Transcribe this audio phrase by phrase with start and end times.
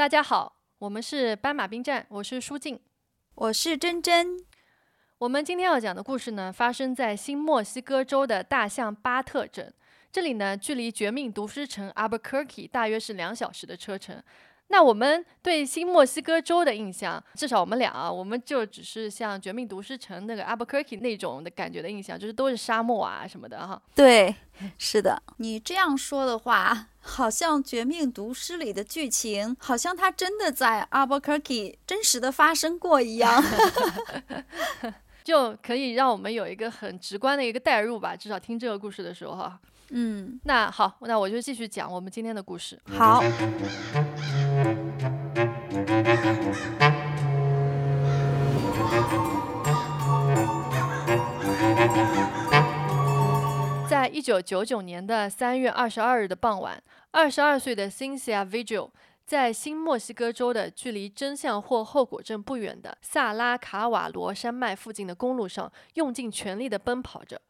[0.00, 2.80] 大家好，我们是斑马兵站，我是舒静，
[3.34, 4.28] 我是珍珍。
[5.18, 9.70] 我们今天要讲的故事呢，发生在新墨西哥州的大象巴特镇。
[10.10, 14.24] 这里呢，距离绝命毒师城 Albuquerque 大约是两小时的车程。
[14.72, 23.82] 那我们对新墨西哥州的印象，至少我们俩啊，我们就只是像绝命毒师城那个 Albuquerque 那种的感觉的印象，就是都是沙漠啊什么的哈。
[23.96, 24.32] 对，
[24.78, 25.20] 是的。
[25.38, 33.42] 你这样说的话，好像绝命毒师里的剧情，好像它真的在 Albuquerque 真实的发生过一样，
[35.24, 38.14] 就可以让我们有一个很直观的一个代入吧。
[38.14, 39.58] 至少听这个故事的时候哈。
[39.90, 42.78] 嗯，那好，那我就继续讲我们今天的故事。
[42.88, 43.22] 好。
[53.88, 56.80] 在一九九九年的三月二十二日的傍晚，
[57.10, 58.90] 二十二岁的 Cynthia Vigil
[59.26, 67.40] 在新墨西哥州的距离真相或后果镇不远的萨拉卡瓦罗山脉附近的公路上，用尽全力地奔跑着。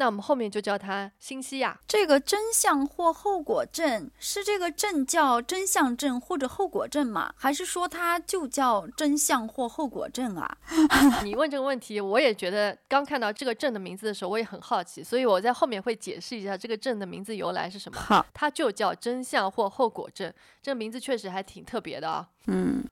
[0.00, 1.78] 那我们后面就叫它新西亚。
[1.86, 7.34] 这个真相或后果证是这个证叫真相证或者后果证吗？
[7.36, 10.56] 还是说它就叫真相或后果证啊？
[11.22, 18.00] 你问这个问题，我也觉得刚看到这个证的名字的时候，我也很好奇，所以我在后面会解释一下这个证的名字由来是什么。
[18.00, 22.26] 好，它就叫真相或后果证，这个名字确实还挺特别的啊。
[22.46, 22.82] 嗯。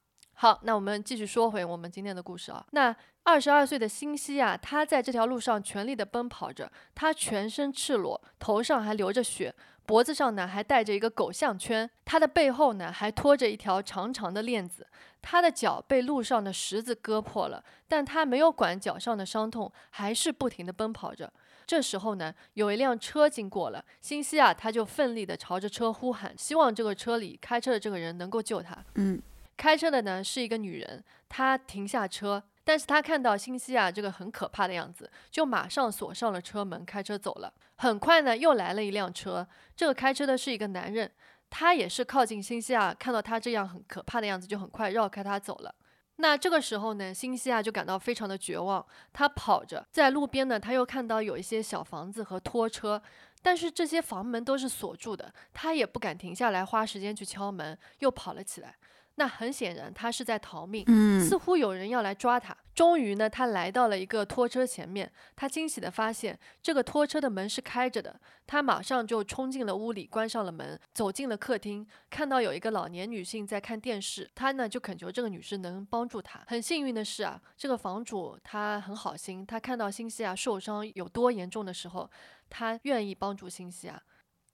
[0.41, 2.64] 好，那我们继续说回我们今天的故事啊。
[2.70, 2.94] 那
[3.25, 9.53] 二十二岁的新西亚，他在这条路上全力的奔跑着，他全身赤裸，头上还流着血，
[9.84, 14.86] 脖子上呢还戴着一个狗项圈，他的背后呢还拖着一条长长的链子，
[15.20, 21.33] 他的脚被路上的石子割破了，但他没有管脚上的伤痛，还是不停的奔跑着。
[21.67, 28.78] 这时候呢，有一辆车经过了，新西亚他就奋力的朝着车呼喊，希望这个车里开车的这个人能够救他。
[28.95, 29.20] 嗯。
[29.59, 37.52] 开车的呢是一个女人，她停下车，但是她看到新西亚这个很可怕的样子，就马上锁上了车门，开车走了。
[37.74, 39.46] 很快呢，又来了一辆车，
[39.77, 41.11] 这个开车的是一个男人，
[41.51, 45.75] 他也是靠近新西亚，看到他这样很可怕的样子，就很快绕开他走了。
[46.20, 53.01] 那这个时候呢，新西亚就感到非常的绝望，他跑着在路边呢，他又看到有一些小房子和拖车，
[53.42, 58.77] 但是这些房门都是锁住的，他也不敢停下来花时间去敲门，又跑了起来。
[59.18, 60.84] 那很显然，他是在逃命，
[61.20, 62.56] 似乎有人要来抓他。
[62.73, 68.20] 终于呢，他来到了一个拖车前面，他惊喜地发现这个拖车的门是开着的。
[68.46, 74.30] 他马上就冲进了屋里，关上了门，走进了客厅，看到有一个老年女性在看电视。
[74.36, 76.40] 他呢就恳求这个女士能帮助他。
[76.46, 82.08] 很幸运的是啊，这个房主他很好心，他看到新西亚受伤有多严重的时候，
[82.48, 84.01] 他愿意帮助新西亚。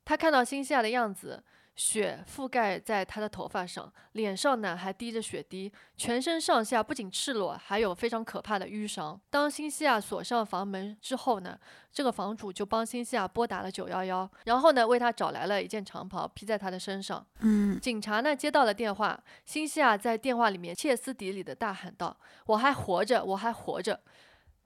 [0.07, 1.45] 他看到新西亚的样子。
[1.77, 9.21] 血覆盖在他的头发上，脸上呢还滴着血滴，全身上下不仅赤裸，还有非常可怕的淤伤。
[9.29, 11.59] 当新西亚锁上房门之后呢，
[11.93, 17.27] 这个房主就帮新西亚拨打了九幺幺，然后呢为他找来了一件长袍披在他的身上。
[17.41, 24.01] 嗯，警察呢接到了电话，新西亚在电话里面歇斯底里的大喊道：“我还活着，我还活着。”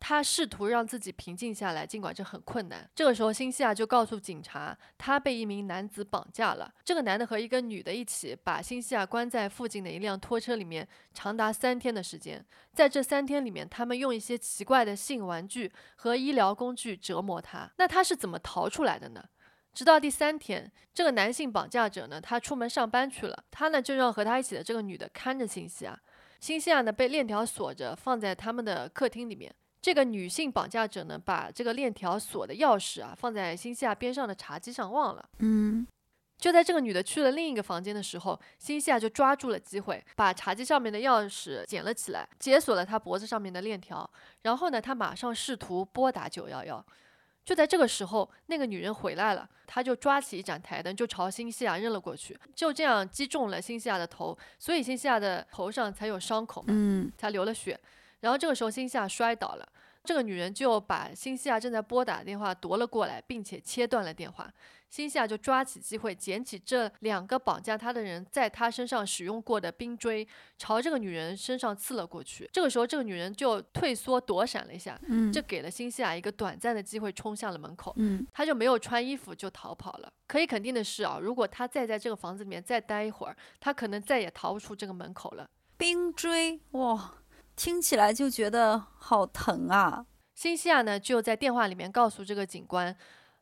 [0.00, 2.88] 他试图让自己平静下来，尽管这很困难。
[2.94, 6.72] 这个时候，新西亚就告诉警察，他被一名男子绑架了。
[6.84, 12.44] 这个男的和一个女的一起把新西亚关在附近的一辆拖车里面，长达三天的时间。
[12.72, 17.70] 在这三天里面，他们用一些奇怪的性玩具和医疗工具折磨他。
[17.76, 19.25] 那他是怎么逃出来的呢？
[19.75, 26.00] 直到第三天，这个男性绑架者呢，他出门上班去了，他呢就让和他一起的这个女的看着新西亚。
[26.41, 29.54] 新西亚呢被链条锁着，放在他们的客厅里面。
[29.88, 35.28] 这个女性绑架者呢，把这个链条锁的钥匙啊放在新西亚边上的茶几上忘了。
[35.38, 35.87] 嗯，
[36.37, 44.09] 就在这个女的去了另一个房间的时候，新西亚就抓住了机会，把茶几上面的钥匙捡了起来，解锁了她脖子上面的链条。
[44.43, 46.84] 然后呢，她马上试图拨打九幺幺。
[47.43, 57.81] 就在这个时候，那个女人回来了，她就抓起一盏台灯就朝新西亚扔了过去，就这样击中了新西亚的头，所以新西亚的头上才有伤口嘛，嗯，才流了血。
[58.20, 59.69] 然后这个时候，新西亚摔倒了，
[60.05, 64.50] 这个女人就把新西亚正在拨打的电话夺了过来，并且切断了电话。
[64.88, 70.26] 新西亚就抓起机会，捡起这两个绑架她的人在她身上使用过的冰锥，
[70.56, 72.49] 朝这个女人身上刺了过去。
[72.50, 77.93] 这个时候，这个女人就退缩躲闪了一下，嗯，这给了新西亚一个短暂的机会，冲向了门口。
[77.99, 80.11] 嗯，他就没有穿衣服就逃跑了。
[80.26, 85.47] 可以肯定的是啊，如果她再在这个房子里面再待一会儿，她可能再也逃不出这个门口了。
[85.76, 87.12] 冰锥，哇！
[87.58, 90.06] 听起来就觉得好疼啊！
[90.37, 92.96] 新西亚呢就在电话里面告诉这个警官，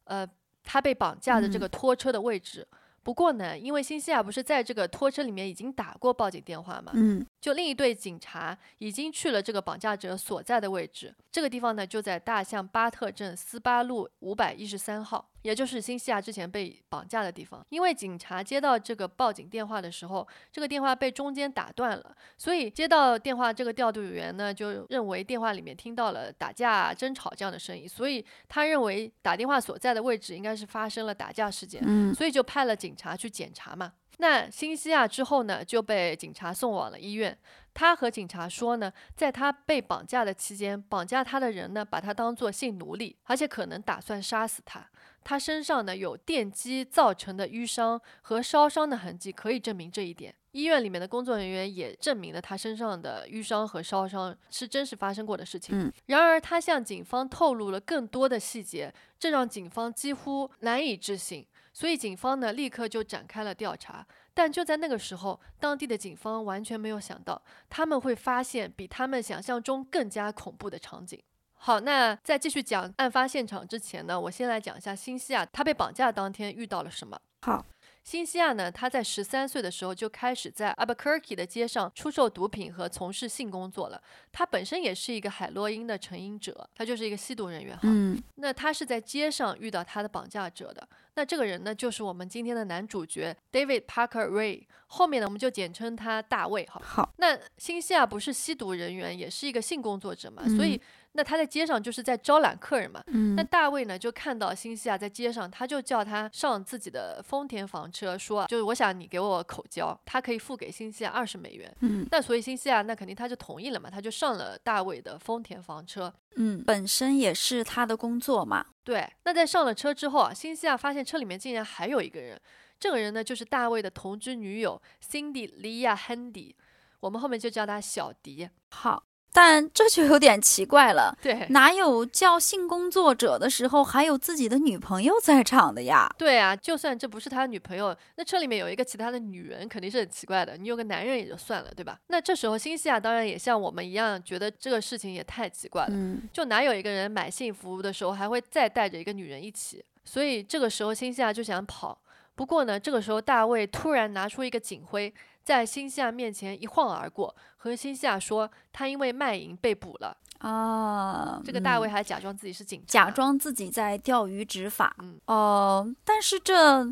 [0.05, 0.27] 呃，
[0.65, 2.67] 他被绑架的这个拖车的位置。
[3.03, 11.15] 不过呢，因为新西亚不是在这个拖车里面已经打过报警电话嘛，嗯就另一队警察已经去了这个绑架者所在的位置。
[11.31, 17.65] 这个地方呢，就在大象巴特镇斯巴路五百一十三号，也就是新西亚之前被绑架的地方。
[17.69, 31.81] 因为警察接到这个报警电话的时候，这个电话被中间打断了，所以接到电话这个调度员呢，就认为电话里面听到了打架、争吵这样的声音，所以他认为打电话所在的位置应该是发生了打架事件。
[31.87, 33.93] 嗯所以就派了警察去检查嘛。
[34.19, 37.37] 那新西亚之后呢，就被警察送往了医院。
[37.75, 44.89] 他和警察说呢，在他被绑架的期间，绑架他的人呢，把他当作性奴隶，而且可能打算杀死他。
[45.23, 50.35] 他身上呢有电击造成的淤伤和烧伤的痕迹，可以证明这一点。
[50.53, 55.79] 医院里面的工作人员也证明了他身上的淤伤和烧伤是真实发生过的事情。
[55.79, 61.47] 嗯然而，他向警方透露了更多的细节，这让警方几乎难以置信。
[61.77, 71.23] 所以警方呢立刻就展开了调查，但就在那个时候，当地的警方完全没有想到，他们会发现比他们想象中更加恐怖的场景。
[71.53, 77.21] 好，那在继续讲案发现场之前呢，我先来讲一下新西亚他被绑架当天遇到了什么。
[77.43, 77.63] 好，
[78.07, 84.01] 新西亚呢，他在十三岁的时候就开始在 Albuquerque 的街上出售毒品和从事性工作了。
[84.31, 87.81] 他本身也是一个海洛因的成瘾者，他就是一个吸毒人员哈。
[87.83, 90.89] 嗯那他是在街上遇到他的绑架者的。
[91.17, 94.63] 那这个人呢，就是我们今天的男主角 David Parker Ray。
[94.87, 96.81] 后面呢，我们就简称他大卫哈。
[96.85, 100.81] 好，那新西亚不是吸毒人员，也是一个性工作者嘛，嗯所以
[101.17, 103.03] 那他在街上就是在招揽客人嘛。
[103.09, 111.75] 嗯那嗯大卫呢，就看到新西亚在街上，他就叫他上自己的丰田房车，说就是我想你给我口交，他可以付给新西亚二十美元。
[111.81, 116.13] 嗯那所以新西亚那肯定他就同意了嘛，他就上了大卫的丰田房车。
[116.37, 118.67] 嗯，本身也是他的工作嘛。
[118.85, 122.39] 对，那在上了车之后啊，新西亚发现车里面竟然还有一个人，
[122.79, 126.55] 这个人呢就是大卫的同居女友 Cindy 莉亚 Handy，
[127.01, 128.49] 我们后面就叫她小迪。
[128.71, 129.05] 好，
[129.37, 136.09] 但这就有点奇怪了，对，哪有叫性工作者的时候还有自己的女朋友在场的呀？
[136.17, 140.57] 对啊，就算这不是他女朋友，那车里面有一个其他的女人，肯定是很奇怪的。
[140.57, 142.01] 你有个男人也就算了，对吧？
[142.07, 145.91] 那这时候新西亚当然也像我们一样，觉得这个事情也太奇怪了。
[145.93, 149.85] 嗯就哪有一个人买性服务的时候还会再带着一个女人一起？
[150.03, 151.99] 所以这个时候新西亚就想跑。
[152.35, 155.13] 不过呢，这个时候大卫突然拿出一个警徽，
[155.43, 157.35] 在新西亚面前一晃而过，
[157.67, 160.17] 和新西亚说他因为卖淫被捕了。
[160.39, 164.95] 啊，这个大卫嗯还假装自己是警察，假装自己在钓鱼执法。
[164.99, 166.85] 嗯哦，但是这，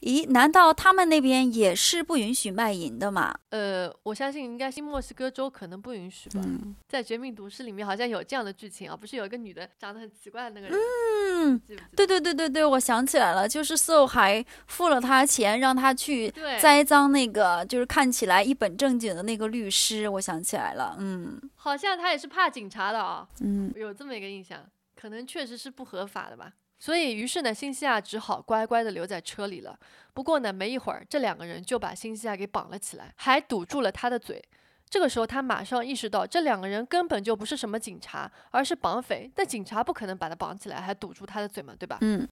[0.00, 3.32] 咦，难道他们那边也是不允许卖淫的吗？
[3.50, 6.40] 呃，我相信应该新墨西哥州可能不允许吧。
[6.42, 11.60] 嗯在《绝命毒师》里面好像有这样的剧情啊，不是有一个女的长得很奇怪的那个人，嗯？
[11.94, 16.28] 对对对对对，我想起来了，就是 So 还付了他钱，让他去，
[16.60, 20.08] 栽赃那个，就是看起来一本正经的那个律师。
[20.12, 24.64] 我想起来了，嗯好像他也是怕警察的啊、嗯有这么一个印象，
[24.96, 26.52] 可能确实是不合法的吧。
[26.78, 29.78] 所以，于是呢，新西亚只好乖乖的留在车里了。
[30.14, 34.42] 不过呢，没一会儿，这两个人就把新西亚给绑了起来，还堵住了他的嘴。
[34.88, 39.30] 这个时候，他马上意识到，这两个人根本就不是什么警察，而是绑匪。
[39.34, 41.98] 但警察不可能把他绑起来，还堵住他的嘴嘛，对吧？
[42.00, 42.26] 嗯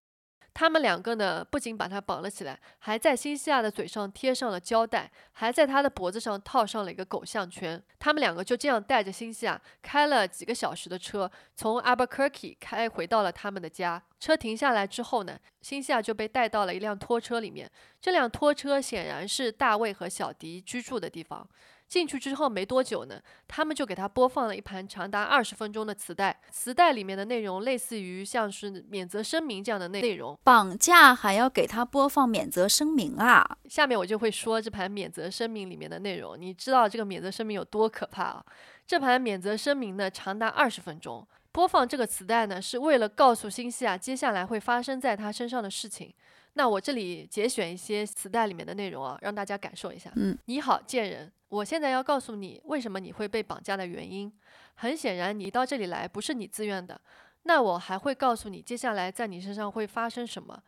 [0.58, 7.80] 他们两个呢，不仅把他绑了起来，还在新西亚的嘴上贴上了胶带，还在他的脖子上套上了一个狗项圈。
[8.00, 14.02] 他们两个就这样带着新西亚开了几个小时的车，从 Albuquerque 开回到了他们的家。
[14.18, 17.70] 车停下来之后呢，新西亚就被带到了一辆拖车里面。
[18.00, 21.48] 这辆拖车显然是大卫和小迪居住的地方。
[21.88, 23.18] 进去之后没多久呢，
[23.48, 30.38] 他们就给他播放了一盘长达二十分钟的磁带，磁带里面的内容类似于像是免责声明这样的内内容。
[30.44, 33.56] 绑架还要给他播放免责声明啊？
[33.68, 38.44] 下面我就会说这盘免责声明里面的内容，你知道这个免责声明有多可怕啊？
[38.86, 46.14] 这盘免责声明呢长达二十分钟，播放这个磁带呢是为了告诉新西亚接下来会发生在他身上的事情。
[46.58, 50.12] 那我这里节选一些磁带里面的内容啊，让大家感受一下。
[50.16, 54.30] 嗯，你好，贱人，我现在要告诉你为什么你会被绑架的原因。
[54.74, 57.00] 很显然，你到这里来不是你自愿的。
[57.44, 60.60] 那我还会告诉你接下来在你身上会发生什么。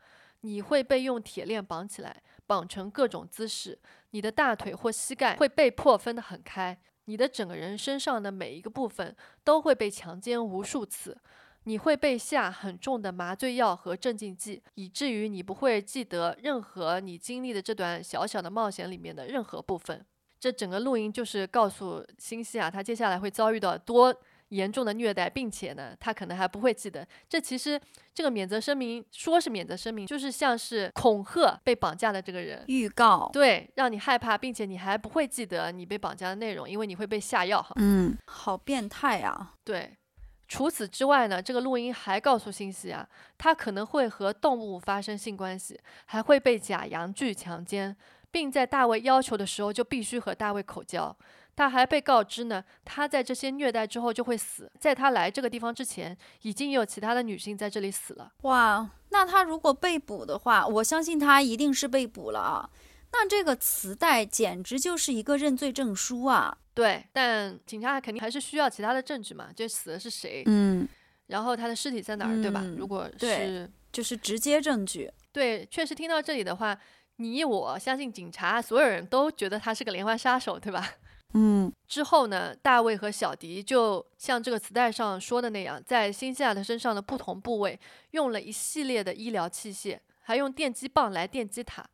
[0.42, 3.76] 你会被用铁链绑起来，绑成各种姿势，
[4.10, 11.20] 你的大腿或膝盖会被迫分得很开，你的整个人身上的每一个部分都会被强奸无数次。
[11.64, 20.04] 你会被下很重的麻醉药和镇静剂，以至于你不会记得任何你经历的这段小小的冒险里面的任何部分。
[20.38, 24.14] 这整个录音就是告诉新西亚，他接下来会遭遇到多
[24.48, 27.06] 严重的虐待，并且呢，他可能还不会记得。
[27.28, 27.78] 这其实
[28.14, 37.74] 这个免责声明说是免责声明，就是像是恐吓被绑架的这个人，预告，对，让你害怕，并且你还不会记得你被绑架的内容，因为你会被下药哈。
[37.76, 39.54] 嗯，好变态啊！
[39.62, 39.98] 对。
[40.50, 47.96] 除此之外呢，这个录音还告诉信息啊，他可能会和动物发生性关系，还会被假阳具强奸，
[48.32, 51.16] 并在大卫要求的时候就必须和大卫口交。
[51.54, 58.32] 他还被告知呢，他在这些虐待之后就会死，在他来这个地方之前，已经有其他的女性在这里死了。
[58.42, 62.68] 哇，那他如果被捕的话，我相信他一定是被捕了啊。
[63.12, 66.58] 那这个磁带简直就是一个认罪证书啊！
[66.80, 70.88] 对，但警察肯定还是需要其他的证据嘛，就死的是谁，嗯，
[71.26, 72.64] 然后他的尸体在哪儿，对吧？
[72.74, 76.78] 如果是就是直接证据，对，确实听到这里的话，
[77.16, 80.88] 你我相信警察所有人都觉得他是个连环杀手，对吧？
[81.34, 87.78] 嗯，之后呢，大卫和小迪就像这个磁带上说的那样，在新西亚的身上的不同部位
[88.12, 91.84] 用了一系列的医疗器械，还用电击棒来电击他。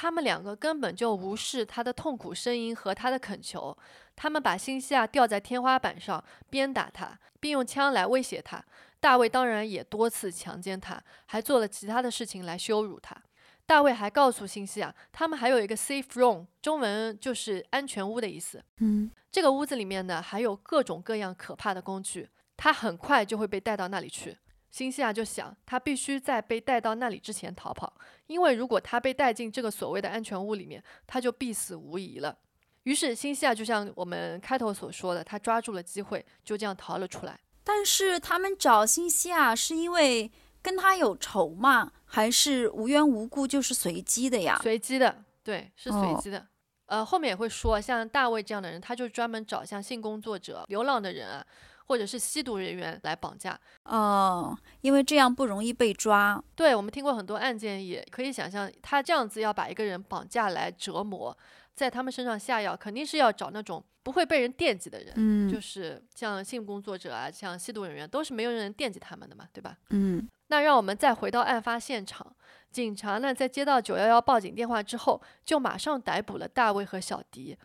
[0.00, 3.76] 他们两个根本就无视他的痛苦声音和他的恳求，
[4.14, 8.64] 他们把辛西亚吊在天花板上鞭打他，并用枪来威胁他。
[9.00, 13.20] 大卫当然也多次强奸他，还做了其他的事情来羞辱他。
[13.66, 18.62] 大卫还告诉辛西亚，他们还有一个 safe room，中文就是安全屋的意思。
[18.78, 24.38] 嗯，这个屋子里面呢还有各种各样可怕的工具，他很快就会被带到那里去。
[24.70, 27.92] 辛西亚就想，他必须在被带到那里之前逃跑，
[28.26, 32.36] 因为如果他被带进这个所谓的安全屋里面，他就必死无疑了。
[32.84, 37.38] 于是，辛西亚就像我们开头所说的，他抓住了机会，就这样逃了出来。
[37.64, 40.30] 但是，他们找辛西亚是因为
[40.62, 41.92] 跟他有仇吗？
[42.04, 44.58] 还是无缘无故就是随机的呀？
[44.62, 46.46] 随机的，对，是随机的。
[46.86, 51.46] 呃，后面也会说，像大卫这样的人，他就专门找像性工作者、流浪的人啊。
[51.88, 56.42] 或者是吸毒人员来绑架哦，因为这样不容易被抓。
[56.54, 61.36] 对我们听过很多案件，也可以想象，他这样子要把一个人绑架来折磨，
[61.74, 65.14] 在他们身上下药，肯定是要找那种不会被人惦记的人。
[65.16, 69.78] 嗯，就是像性工作者啊，像吸毒人员，都是没有人惦记他们的嘛，对吧？
[69.88, 72.36] 嗯，那让我们再回到案发现场，
[72.70, 77.56] 警察呢在接到九幺幺报警电话之后，就马上逮捕了大卫和小迪。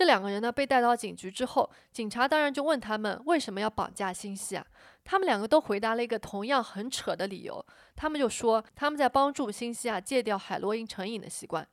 [0.00, 4.64] 这两个人呢被带到警局之后，警察当然就问他们为什么要绑架新西啊？
[5.04, 7.62] 他们两个都回答了一个同样很扯的理由，
[7.94, 11.68] 他们就说他们在帮助新西亚戒掉海洛因成瘾的习惯。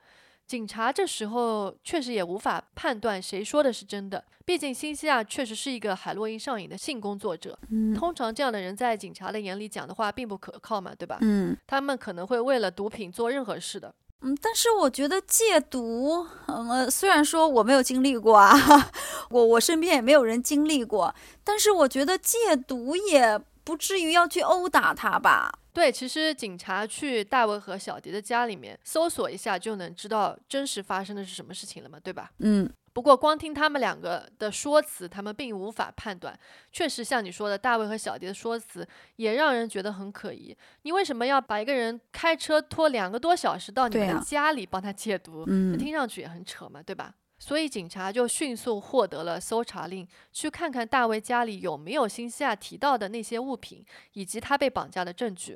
[0.46, 7.58] 警察这时候确实也无法判断谁说的是真的，毕竟新西亚确实是一个海洛因上瘾的性工作者。
[7.70, 11.18] 嗯，通常这样的人在警察的眼里讲的话并不可靠嘛，对吧？
[11.22, 13.96] 嗯，他们可能会为了毒品做任何事的。
[14.22, 18.52] 嗯，但是我觉得戒毒，嗯，虽然说我没有经历过啊，
[19.30, 25.52] 我我身边也没有人经历过，但是我觉得戒毒也不至于要去殴打他吧？
[25.72, 32.32] 对，其实警察去大卫和小迪的家里面搜索一下，就能知道真实发生的是什么事情了嘛，对吧？
[32.40, 32.68] 嗯。
[32.98, 36.36] 不过，光听他们两个的说辞，他们并无法判断。
[36.72, 38.88] 确实，像你说的，大卫和小蝶的说辞
[39.18, 40.58] 也让人觉得很可疑。
[40.82, 45.44] 你为什么要把一个人开车拖两个多小时到你们的家里帮他戒毒？
[45.46, 47.14] 嗯，听上去也很扯嘛，对吧？
[47.38, 55.56] 所以警察就迅速获得了搜查令，去看看大卫家里有没有新西亚提到的那些物品，以及他被绑架的证据。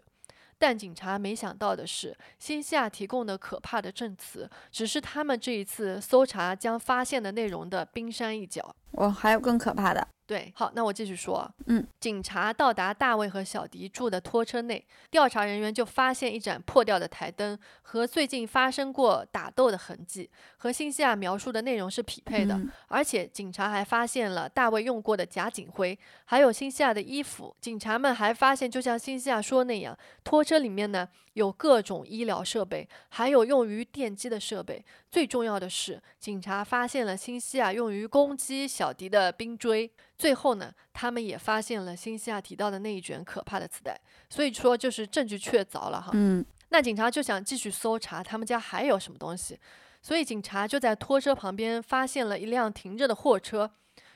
[0.62, 8.76] 但警察没想到的是，新西亚提供的可怕的证词，只是他们这一次搜查将发现的内容的冰山一角。
[8.92, 10.08] 我还有更可怕的。
[10.32, 11.46] 对，好，那我继续说。
[11.66, 22.58] 嗯，警察到达大卫和小迪住的拖车内，调查人员就发现一盏破掉的台灯和最近发生过打斗的痕迹，和新西亚描述的内容是匹配的。
[22.88, 27.54] 而且，警察还发现了大卫用过的假警徽，还有新西亚的衣服。
[27.60, 34.82] 警察们还发现，就像新西亚说那样，拖车里面呢有各种医疗设备，还有用于电击的设备。
[35.12, 39.92] 最重要的是，警察发现了新西亚用于攻击小迪的冰锥。
[40.22, 44.00] 最后呢，他们也发现了新西亚提到的那一卷可怕的磁带，
[44.30, 46.12] 所以说就是证据确凿了哈。
[46.14, 49.60] 嗯，那警察就想继续搜查他们家还有什么东西，
[50.00, 53.72] 所以警察就在拖车旁边发现了一辆停着的货车，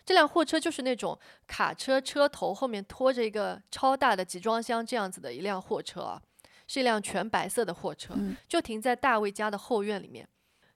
[0.06, 6.22] 这辆货车就是那种卡车车头后面拖着一个超大的集装箱这样子的一辆货车啊，
[6.68, 8.14] 是一辆全白色的货车，
[8.48, 10.28] 就停在大卫家的后院里面。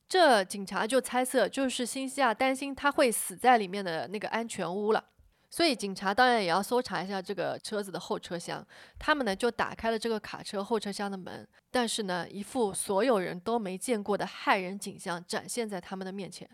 [0.08, 5.06] 这警察就猜测就是新西亚担心他会死在里面的那个安全屋了。
[5.50, 8.66] 所以警察当然也要搜查一下这个车子的后车厢，
[9.00, 16.48] 他们呢就打开了这个卡车后车厢的门，但是呢，一副所有人都没见过的骇人景象展现在他们的面前。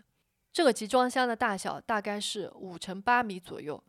[0.50, 3.82] 这个集装箱的大小大概是五乘八米左右，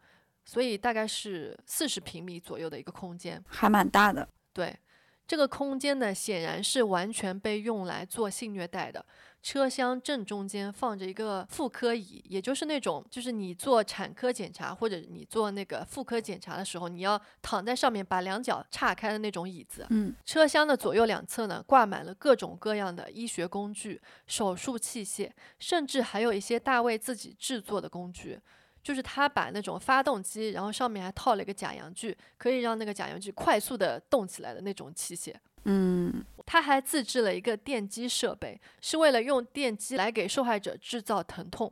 [0.44, 3.42] 所以大概是四十平米左右的一个空间。
[3.48, 4.28] 还蛮大的。
[4.52, 4.78] 对，
[5.26, 9.06] 这个空间呢，显然是完全被用来做性虐待的。
[9.42, 19.86] 车厢正中间放着一个妇科椅，也就是那种，就是你做产科检查或者你做那个妇科检查的时候，你要躺在上面把两脚岔开的那种椅子。
[19.90, 28.40] 嗯，车厢的左右两侧呢，挂满了各种各样的医学工具、手术器械，甚至还有一些大卫自己制作的工具。
[28.84, 35.34] 就是他把那种发动机，然后上面还套了一个假阳具，可以让那个假阳具快速的动起来的那种器械。
[35.70, 41.72] 嗯，他还自制了一个电击设备，是为了用电击来给受害者制造疼痛。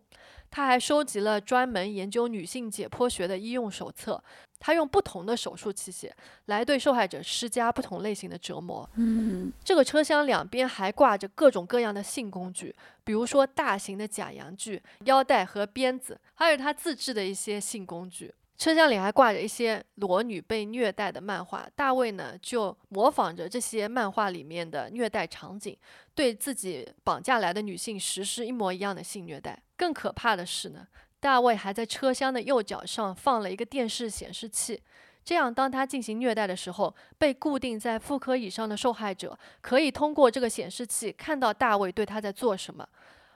[0.52, 4.24] 他还收集了专门研究女性解剖学的医用手册。
[4.58, 6.10] 他用不同的手术器械
[6.46, 8.90] 来对受害者施加不同类型的折磨。
[8.96, 12.74] 嗯，这个车厢两边还挂着各种各样的性工具，
[13.04, 18.34] 比如说大型的假阳具、腰带和鞭子，还有他自制的一些性工具。
[18.58, 25.78] 车厢里还挂着一些裸女被虐待的漫画，大卫呢就模仿着这些漫画里面的虐待场景，
[26.14, 29.62] 对自己绑架来的女性实施一模一样的性虐待。
[29.76, 30.88] 更可怕的是呢，
[31.20, 34.82] 大卫还在车厢的右脚上放了一个电视显示器，
[35.26, 42.88] 这样当他进行虐待的时候，被固定在妇科椅上的受害者可以通过这个显示器看到大卫对他在做什么。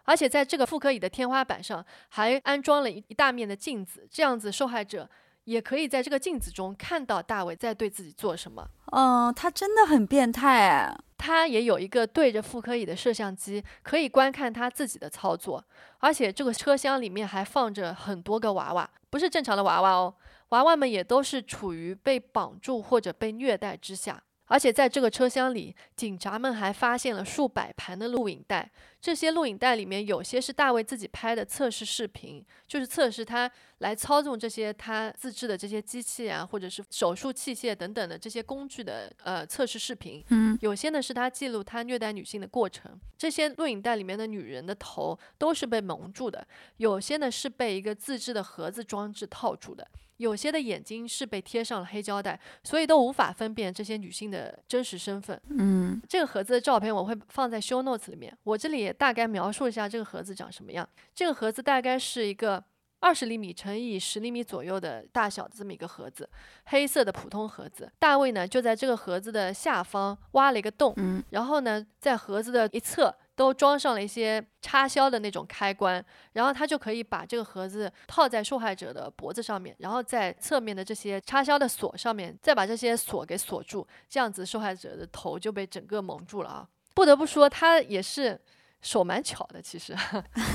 [0.10, 5.08] 而且在这个妇科椅的天花板上还安装了一一大面的镜子，这样子受害者
[5.44, 8.68] 也可以在这个镜子中看到大卫在对自己做什么。
[8.92, 10.98] 嗯，他真的很变态哎。
[11.16, 15.64] 他也有一个对着妇科椅的摄像机，可以观看他自己的操作。
[16.00, 20.16] 而且这个车厢里面还放着很多个娃娃，不是正常的娃娃哦，
[20.50, 24.24] 娃娃们也都是处于被绑住或者被虐待之下。
[24.50, 28.70] 而且在这个车厢里，警察们还发现了数百盘的录影带。
[29.00, 40.26] 这些录影带里面有些是大卫自己拍的测试视频，就是测试他来操纵这些他自制的这些机器啊，或者是手术器械等等的这些工具的呃测试视频。
[40.30, 43.00] 嗯，有些呢是他记录他虐待女性的过程。
[43.18, 46.46] 这些录影带里面的女人的头都是被蒙住的，
[46.78, 49.88] 有些呢是被一个自制的盒子装置套住的。
[50.20, 55.42] 有些的眼睛是被贴上了黑胶带，所以都无法分辨这些女性的真实身份。
[55.50, 58.38] 嗯，这个盒子的照片我会放在 show notes 里面。
[58.44, 60.88] 我这里也大概描述一下这个盒子长什么样。
[61.16, 62.62] 这个盒子大概是一个
[63.00, 66.30] 二十厘米乘以十厘米左右的大小的这么一个盒子，
[66.66, 67.90] 黑色的普通盒子。
[67.98, 73.16] 大卫呢就在这个盒子的下方挖了一个洞，嗯，然后呢在盒子的一侧。
[73.40, 86.68] 都装上了一些插销的那种开关，然后他就可以把这个盒子套在受害者的脖子上面，然后在侧面的这些插销的锁上面再把这些锁给锁住，这样子受害者的头就被整个蒙住了啊！
[86.94, 88.38] 不得不说，他也是
[88.82, 89.96] 手蛮巧的，其实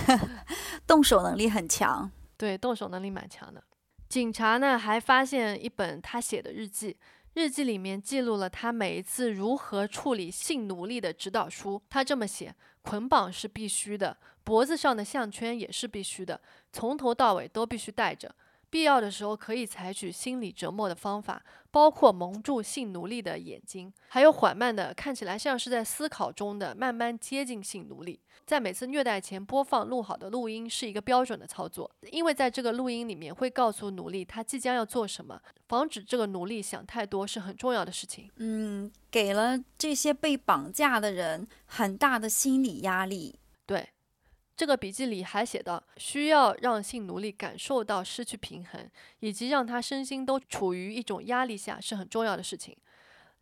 [0.87, 3.65] 动手能力很强，对，动手能力蛮强的。
[4.11, 6.95] 警察呢还发现一本他写的日记。
[7.35, 11.83] 日记里面记录了他每一次如何处理性奴隶的指导书。
[11.91, 16.41] 他这么写：捆绑是必须的，脖子上的项圈也是必须的，
[16.73, 18.33] 从头到尾都必须带着。
[18.75, 28.21] 必要的时候可以采取心理折磨的方法，包括蒙住性奴隶的眼睛，还有缓慢的、看起来像是在思考中的慢慢接近性奴隶。
[28.45, 38.29] 在每次虐待前播放录好的录音是一个标准的操作，因为在这个录音里面会告诉奴隶他即将要做什么，防止这个奴隶想太多是很重要的事情。
[38.39, 43.39] 嗯，给了这些被绑架的人很大的心理压力。
[43.65, 43.94] 对。
[44.57, 48.89] 这个笔记里还写到，需要让性奴隶感受到失去平衡，
[49.19, 52.77] 以及让他身心都处于一种压力下是很重要的事情。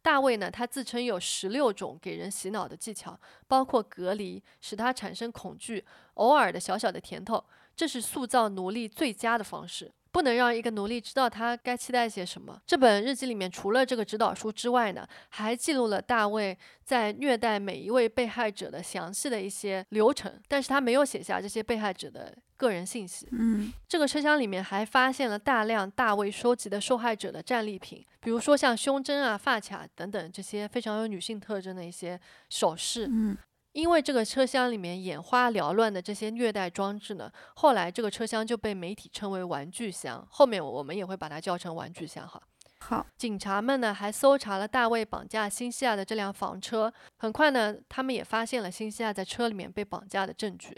[0.01, 7.44] 大卫呢，他自称有十六种给人洗脑的技巧，包括隔离，使他产生恐惧，偶尔的小小的甜头，
[7.77, 9.92] 这是塑造奴隶最佳的方式。
[10.12, 12.61] 不能让一个奴隶知道他该期待些什么。
[12.66, 23.27] 这本日记里面除了这个指导书之外呢，还记录了大卫在虐待每一位被害者的详细的一些流程，但是他没有写下这些被害者的个人信息。
[23.33, 32.20] 嗯，这个车厢里面还发现了大量大卫收集的受害者的战利品，比如说像胸针啊、发卡等等这些非常有女性特征的一些
[32.51, 33.09] 首饰。
[33.11, 33.37] 嗯。
[33.72, 40.26] 因为这个车厢里面眼花缭乱的这些虐待装置呢，后来这个车厢就被媒体称为“玩具箱”。
[40.30, 42.40] 后面我们也会把它叫成“玩具箱”哈。
[42.80, 50.76] 好，警察们呢还搜查了大卫绑架新西亚的这辆房车，很快呢，他们也发现了新西亚在车里面被绑架的证据。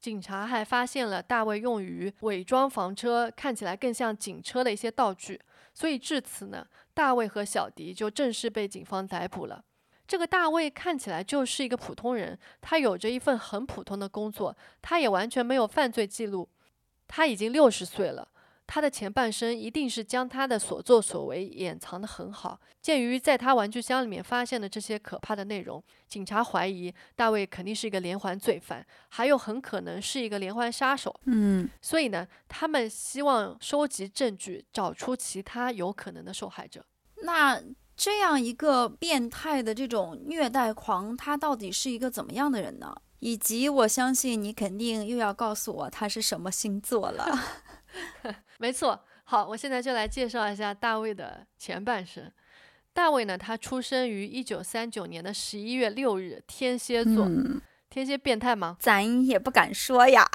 [0.00, 5.40] 警察还发现了大卫用于伪装房车看起来更像警车的一些道具，
[5.72, 9.64] 所以至此呢，大卫和小迪就正式被警方逮捕了。
[10.06, 16.48] 这个大卫看起来就是一个普通人，他有着一份很普通的工作，他也完全没有犯罪记录。
[17.06, 18.26] 他已经六十岁了，
[18.66, 22.58] 他的前半生一定是将他的所作所为掩藏得很好。
[22.80, 31.14] 鉴于在他玩具箱里面发现的这些可怕的内容，警察怀疑大卫肯定是一个连环罪犯，还有很可能是一个连环杀手。
[31.24, 36.84] 嗯，所以呢，他们希望收集证据，找出其他有可能的受害者。
[37.22, 37.62] 那
[37.96, 42.94] 这样一个变态的这种虐待狂，他到底是一个怎么样的人呢？
[43.20, 47.26] 以及我相信你肯定又要告诉我他是什么星座了。
[48.58, 52.30] 没错，好，我现在就来介绍一下大卫的前半生。
[52.92, 57.24] 大卫呢，他出生于一九三九年的十一月六日，天蝎座。
[57.24, 58.76] 嗯，天蝎变态吗？
[58.82, 60.28] 咱也不敢说呀。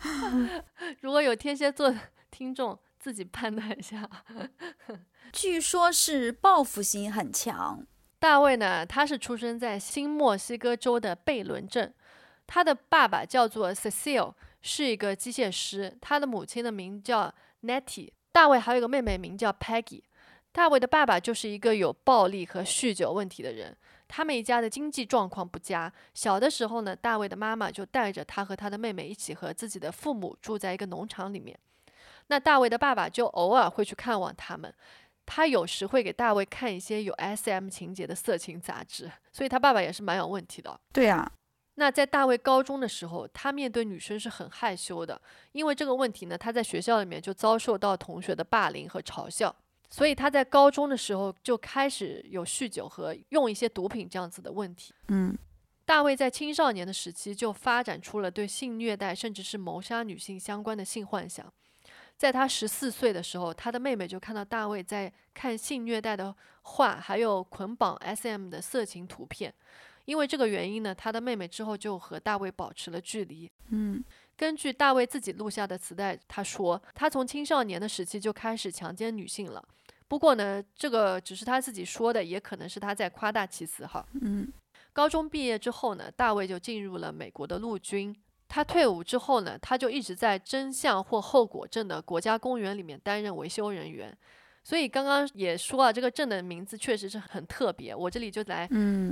[1.00, 1.98] 如果有天蝎座的
[2.30, 4.08] 听众，自己判断一下。
[5.32, 7.86] 据说是报复心很强。
[8.18, 11.92] 大卫呢，他是出生在新墨西哥州的贝伦镇，
[12.46, 18.12] 他的爸爸叫做 Cecil，是一个机械师，他的母亲的名叫 Nettie。
[18.32, 20.02] 大卫还有一个妹妹名叫 Peggy。
[20.52, 23.76] 大卫的爸爸就是一个有暴力和酗酒问题的人，
[24.08, 25.92] 他们一家的经济状况不佳。
[26.14, 31.58] 小的时候呢，大卫的妈妈就带着他和他的妹妹一起和自己的父母住在一个农场里面。
[32.28, 34.72] 那大卫的爸爸就偶尔会去看望他们。
[35.26, 40.80] 他有时会给大卫看一些有 S.M 情节的色情杂志，所以他爸爸也是蛮有问题的。
[40.92, 41.30] 对呀，
[41.74, 45.20] 那在大卫高中的时候，他面对女生是很害羞的，
[45.52, 49.54] 因为这个问题呢，他在学校里面就遭受到同学的霸凌和嘲笑，
[49.90, 54.94] 所以他在高中的时候就开始有酗酒和用一些毒品这样子的问题。
[55.08, 55.36] 嗯，
[55.84, 61.52] 大卫在青少年的时期就发展出了对性虐待甚至是谋杀女性相关的性幻想。
[62.16, 69.52] 在他十四岁的时候，他的妹妹就看到大卫在看性虐待的画，还有捆绑 S.M 的色情图片。
[70.06, 73.50] 因为这个原因呢，他的妹妹之后就和大卫保持了距离。
[73.68, 74.02] 嗯，
[74.36, 79.62] 根据大卫自己录下的磁带，他说他从青少年的时期就开始强奸女性了。
[80.06, 84.06] 不过呢，这个只是他自己说的，也可能是他在夸大其词哈。
[84.20, 84.46] 嗯，
[84.92, 88.16] 高中毕业之后呢，大卫就进入了美国的陆军。
[88.48, 94.16] 他退伍之后呢，他就一直在真相或后果镇的国家公园里面担任维修人员。
[94.62, 97.94] 所以刚刚也说了，这个镇的名字确实是很特别。
[97.94, 98.68] 我这里就来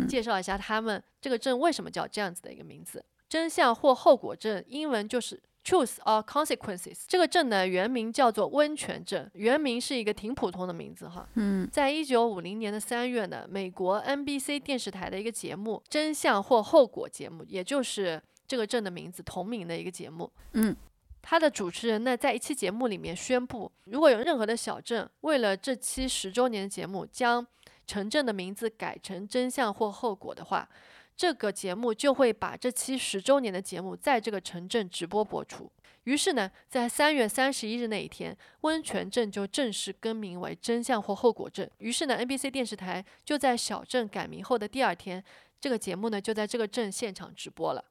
[0.08, 7.04] 介绍一下他们这个镇为什么叫这样子的一个名字——真相或后果镇，英文就是 Truth or Consequences。
[7.06, 11.28] 这个镇呢原名叫做温泉镇，原名是一个挺普通的名字哈。
[11.34, 18.20] 嗯，在一九五零年的三月呢，美国 NBC 电视台的一个节目《真相或后果》节目，也就是。
[18.46, 20.74] 这个镇的名字同名的一个节目，嗯，
[21.22, 27.46] 他的主持人呢，在一期节目里面宣布，如果有任何的小镇为了这期十周年的节目将
[27.86, 30.68] 城镇的名字改成真相或后果的话，
[31.16, 35.70] 这个节目就会把这期十周年的节目在这个城镇直播播出。
[36.04, 41.70] 于是呢，在三月三十一日那一天，温泉镇就正式更名为真相或后果镇。
[41.78, 45.24] 于是呢，NBC 电视台就在小镇改名后的第二天，
[45.58, 47.82] 这个节目呢就在这个镇现场直播了。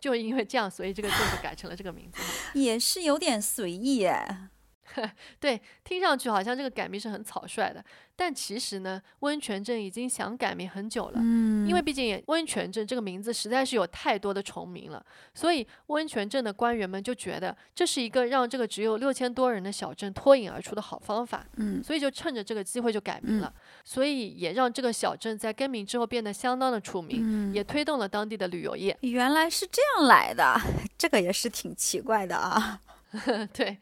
[0.00, 2.20] 就因为这样，所以这个镇就改成了这个名字。
[2.58, 4.48] 也是有点随意哎。
[5.40, 7.84] 对，听上去好像这个改名是很草率的。
[8.16, 23.52] 但其实呢，温泉镇已经想改名很久了，嗯，因为毕竟温泉镇这个名字实在是有太多的重名了，所以温泉镇的官员们就觉得这是一个让这个只有六千多人的小镇脱颖而出的好方法，嗯，所以就趁着这个机会就改名了，
[23.84, 28.96] 所以也让这个小镇在更名之后变得相当的出名，也推动了当地的旅游业。
[29.00, 30.56] 原来是这样来的，
[30.96, 32.80] 这个也是挺奇怪的啊。
[33.52, 33.78] 对，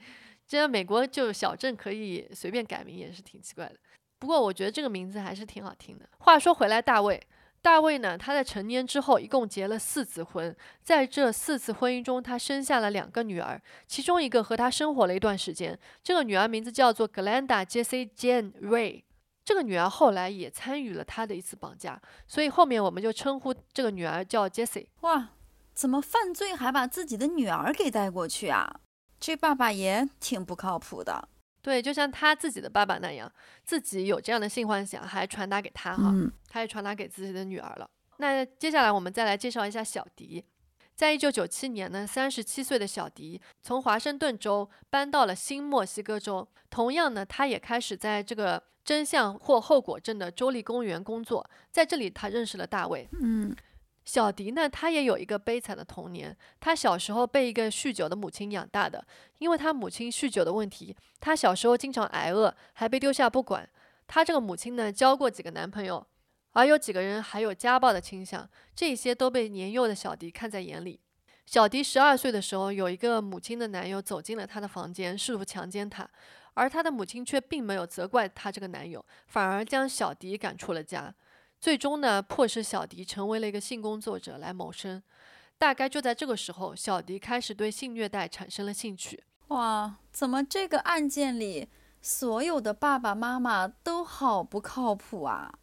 [0.53, 3.77] 既然美国就小镇可以随便改名，也是挺奇怪的。
[4.19, 6.07] 不过我觉得这个名字还是挺好听的。
[6.19, 7.19] 话说回来，大卫，
[7.63, 15.79] 大卫呢，他在成年之后一共结了四次婚，在这四次婚姻中，他生下了两个女儿，其中一个和他生活了一段时间。
[16.03, 19.05] 这个女儿名字叫做 Glenda Jesse Jane Ray。
[19.47, 24.89] 这个女儿后来也参与了他的一次绑架，所以后面我们就称呼这个女儿叫 Jesse。
[25.01, 25.31] 哇，
[25.73, 28.81] 怎么犯罪还把自己的女儿给带过去啊？
[29.23, 31.29] 这爸爸也挺不靠谱的。
[31.63, 33.33] 对，就像他自己的爸爸那样，
[33.63, 36.13] 自己有这样的性幻想，还传达给他哈，
[36.49, 37.89] 他也传达给自己的女儿了。
[38.17, 40.45] 那接下来我们再来介绍一下小迪。
[40.97, 53.09] 在一九九七年呢，三十七岁的小迪从华盛顿州搬到了新墨西哥州，同样呢，他也开始在这个真相或后果镇的州立公园工作，在这里他认识了大卫。
[53.21, 53.55] 嗯。
[54.05, 56.37] 小迪呢，他也有一个悲惨的童年。
[56.59, 59.07] 他小时候被一个酗酒的母亲养大的，
[59.39, 63.69] 因为他母亲酗酒的问题，他小时候经常挨饿，还被丢下不管。
[64.09, 66.05] 他这个母亲呢，交过几个男朋友，
[66.53, 71.01] 而有几个人还有家暴的倾向，这些都被年幼的小迪看在眼里。
[71.47, 76.09] 小迪十二岁的时候，有一个母亲的男友走进了她的房间，试图强奸她，
[76.55, 81.15] 而她的母亲却并没有责怪她这个男友，反而将小迪赶出了家。
[81.63, 85.01] 最终呢，迫使小迪成为了一个性工作者来谋生。
[85.57, 89.23] 大概就在这个时候，小迪开始对性虐待产生了兴趣。
[89.47, 91.69] 哇，怎么这个案件里
[92.01, 95.55] 所有的爸爸妈妈都好不靠谱啊？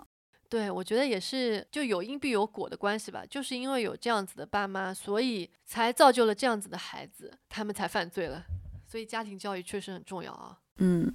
[0.47, 3.25] 对，我觉得也是，就有因必有果的关系吧。
[3.29, 8.45] 就是因为有这样子的爸妈，所以才造就了这样子的孩子，他们才犯罪了。
[8.87, 10.57] 所以家庭教育确实很重要啊。
[10.77, 11.13] 嗯，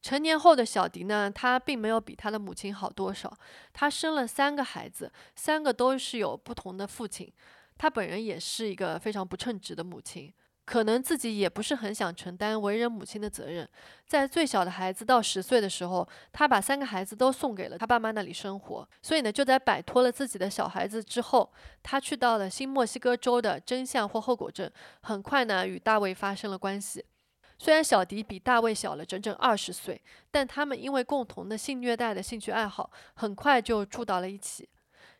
[0.00, 3.32] 成年后的小迪呢，他并没有比他的母亲好多少。
[3.72, 7.32] 他生了三个孩子，三个都是有不同的父亲。
[7.76, 10.32] 他本人也是一个非常不称职的母亲。
[10.64, 13.66] 可能自己也不是很想承担为人母亲的责任，
[14.06, 18.86] 在最小的孩子到十岁的时候，他把三个孩子都送给了他爸妈那里生活。
[19.00, 21.50] 所以呢，就在摆脱了自己的小孩子之后，
[21.82, 27.02] 他去到了新墨西哥州的真相或后果镇，很快呢与大卫发生了关系。
[27.58, 34.68] 虽然小迪比大卫小了整整二十岁，但他们因为共同的性虐待的兴趣爱好，很快就住到了一起。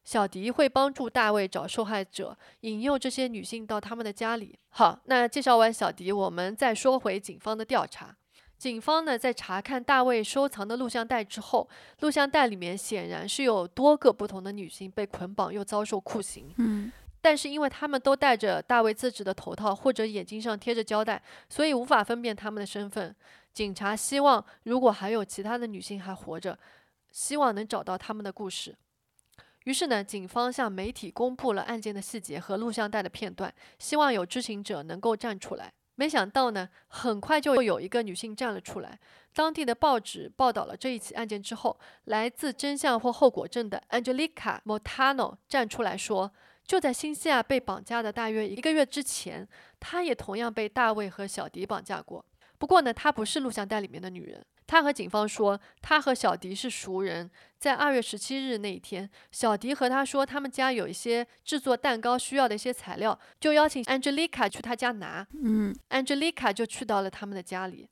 [0.05, 4.59] 小迪会帮助大卫找受害者，引诱这些女性到他们的家里。
[4.71, 8.17] 好，那介绍完小迪，我们再说回警方的调查。
[8.57, 11.69] 警方呢，在查看大卫收藏的录像带之后，
[12.01, 16.53] 录像带里面显然是有多个不同的女性被捆绑又遭受酷刑。
[16.57, 16.91] 嗯，
[17.21, 23.15] 但是因为他们都戴着大卫自制的头套，或者眼睛上贴着胶带，所以无法分辨他们的身份。
[23.53, 26.59] 警察希望，如果还有其他的女性还活着，
[27.11, 28.77] 希望能找到他们的故事。
[29.65, 35.73] 于是呢，警方向媒体公布了案件的细节和录像带的片段，希望有知情者能够站出来。
[35.97, 38.99] 没想到呢，很快就有一个女性站了出来。
[39.35, 46.33] 当地的报纸报道了这一起案件之后，来自真相或后果镇的 Angelica Montano 站出来说，
[46.69, 49.49] 就在新西亚被绑架的大约一个月之前，
[49.81, 52.23] 她也同样被大卫和小迪绑架过。
[52.59, 54.45] 不过呢，她不是录像带里面的女人。
[54.67, 57.31] 她和警方说，他和小迪是熟人。
[57.59, 65.27] 在二月十七日那一天，小迪和她说，他们家有一些制作蛋糕需要的一些材料，就邀请 Angelica 去他家拿。
[65.43, 67.89] 嗯，Angelica 就去到了他们的家里。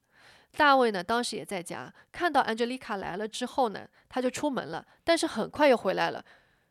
[0.55, 6.23] 大卫呢，当时也在家，看到 Angelica 来了之后呢，他就出门了，但是很快又回来了。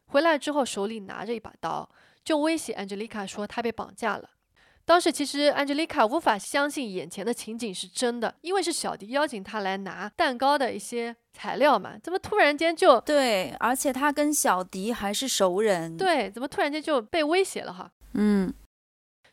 [0.08, 1.90] 回来之后，手里拿着一把刀，
[2.24, 4.30] 就威胁 Angelica 说他被绑架了。
[4.88, 17.92] 当时其实安吉丽卡无法相信眼前的情景是真的，因为是小迪邀请她来拿蛋糕的一些材料嘛，怎么突然间就对，而且他跟小迪还是熟人，对，怎么突然间就被威胁了哈？
[18.14, 18.54] 嗯，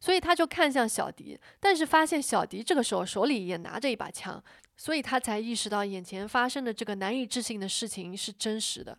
[0.01, 4.43] 所以他就看向小迪，但是发现小迪这个时候手里也拿着一把枪，
[4.79, 8.97] 所以他才意识到眼前发生的这个难以置信的事情是真实的。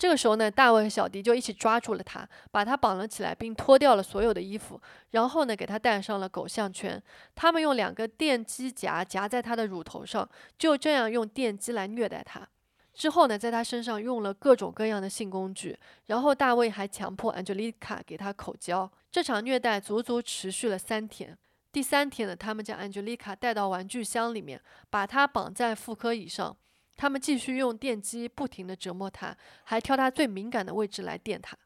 [0.00, 7.00] 这个时候呢，大卫和小迪就一起抓住了他，把他绑了起来，并脱掉了所有的衣服，然后呢，给他戴上了狗项圈。
[7.34, 12.48] 他们用两个电击夹夹在他的乳头上，就这样用电击来虐待他。
[12.94, 18.90] 之后呢，在他身上用了各种各样的性工具，然后大卫还强迫安吉丽卡给他口交。
[19.12, 21.36] 这场虐待足足持续了三天。
[21.70, 24.58] 第三天呢，他们将安吉丽卡带到玩具箱里面，
[24.88, 26.56] 把她绑在妇科椅上。
[27.00, 29.34] 他们继续用电击不停地折磨他，
[29.64, 31.56] 还挑他最敏感的位置来电他。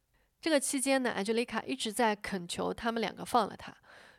[0.41, 3.75] 这个期间呢，，Angelica 一直在恳求他们两个放了他。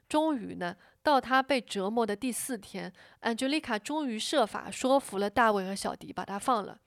[0.10, 6.78] 终于呢，到他被折磨的第四天，，Angelica 终于设法说服了大卫和小迪把他放了。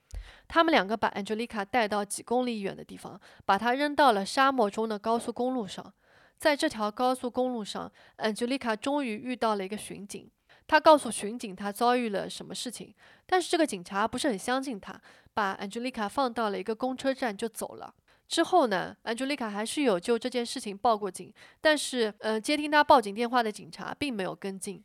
[0.46, 5.90] 他们两个把 Angelica 带到几公里远的地方，把他扔到了沙漠中的高速公路上。
[6.36, 10.30] 在这条高速公路上，，Angelica 终于遇到了一个巡警。
[10.68, 12.94] 他告诉巡警他遭遇了什么事情，
[13.26, 15.00] 但是这个警察不是很相信他，
[15.34, 17.92] 把 Angelica 放到了一个公车站就走了。
[18.28, 24.84] 之后呢，Angelica 还是有就这件事情报过警，但是呃，接听他报警电话的警察并没有跟进。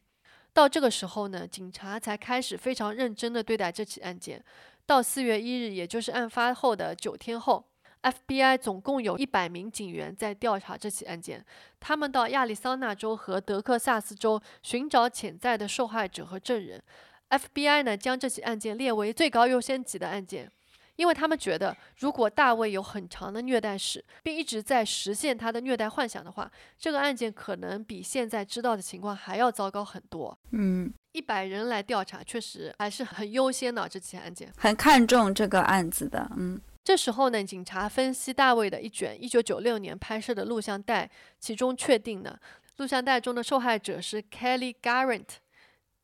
[0.54, 4.42] 到这个时候呢，警察才开始非常认真的对待这起案件。
[4.86, 7.66] 到四月一日，也就是案发后的九天后。
[8.04, 11.44] FBI 总共有一百名警员在调查这起案件，
[11.80, 16.82] 他们到亚利桑那州和德克萨斯州寻找潜在的受害者和证人。
[17.30, 20.52] FBI 呢将这起案件列为最高优先级的案件，
[20.98, 30.38] 因为他们觉得，如果大卫有很长的虐待史，并一直在实现他的虐待幻想的话，这个案件可能比现在知道的情况还要糟糕很多。
[30.52, 36.30] 嗯，一百人来调查，确实还是很优先的这起案件，很看重这个案子的。
[36.36, 36.60] 嗯。
[36.84, 42.38] 这时候呢，警察分析大卫的一卷1996年拍摄的录像带，其中确定呢，
[42.78, 45.38] 录像带中的受害者是 Kelly Garrett。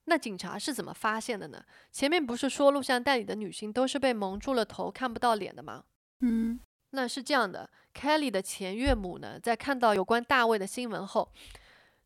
[0.06, 1.64] 那警察是怎么发现的呢？
[1.92, 5.84] 前面不是说录像带里的女性都是被蒙住了头，看不到脸的吗？
[6.22, 6.60] 嗯，
[6.92, 11.32] 那是这样的 Kelly 的前岳母呢，在看到有关大卫的新闻后，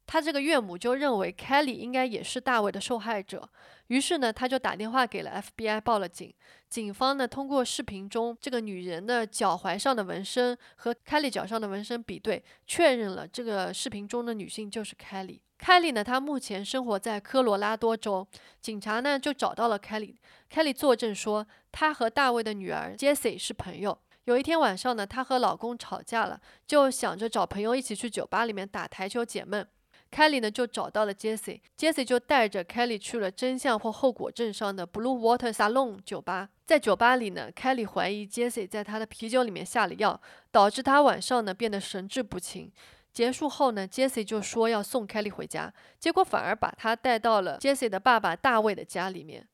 [0.05, 3.47] 她这个岳母就认为 Kelly 应该也是大卫的受害者，
[3.93, 6.33] 于是呢，他就打电话给了 FBI 报了警。
[6.67, 15.41] 警方呢，通过视频中这个女人的脚踝上的纹身和 Kelly 脚上的纹身比对，确认了这个视频中的女性就是 Kelly。
[15.59, 18.27] Kelly 呢，她目前生活在科罗拉多州。
[18.59, 20.15] 警察呢就找到了 Kelly。
[20.51, 23.99] Kelly 作证说，她和大卫的女儿 Jessie 是朋友。
[24.23, 29.67] 有一天晚上呢，她和老公吵架了，就想着找朋友一起去酒吧里面打台球解闷。
[30.13, 36.49] Kelly 呢就找到了 Jesse，Jesse 就带着 Kelly 去了真相或后果镇上的 Blue Water Salon 酒吧。
[36.67, 40.21] 在酒吧里呢，Kelly 怀疑 Jesse 在他的啤酒里面下了药，
[40.51, 42.71] 导致他晚上呢变得神志不清。
[43.11, 49.47] 结束后呢，Jesse 就说要送 Kelly 回家，结果反而把他带到了 Jesse 的爸爸大卫的家里面。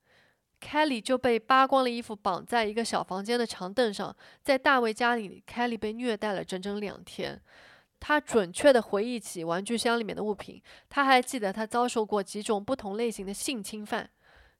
[0.60, 7.40] Kelly 就被扒光了衣服，绑在一个小房间的长凳上，在大卫家里，Kelly 被虐待了整整两天。
[8.00, 14.10] 他准确地回忆起玩具箱里面的物品，他还记得他遭受过几种不同类型的性侵犯。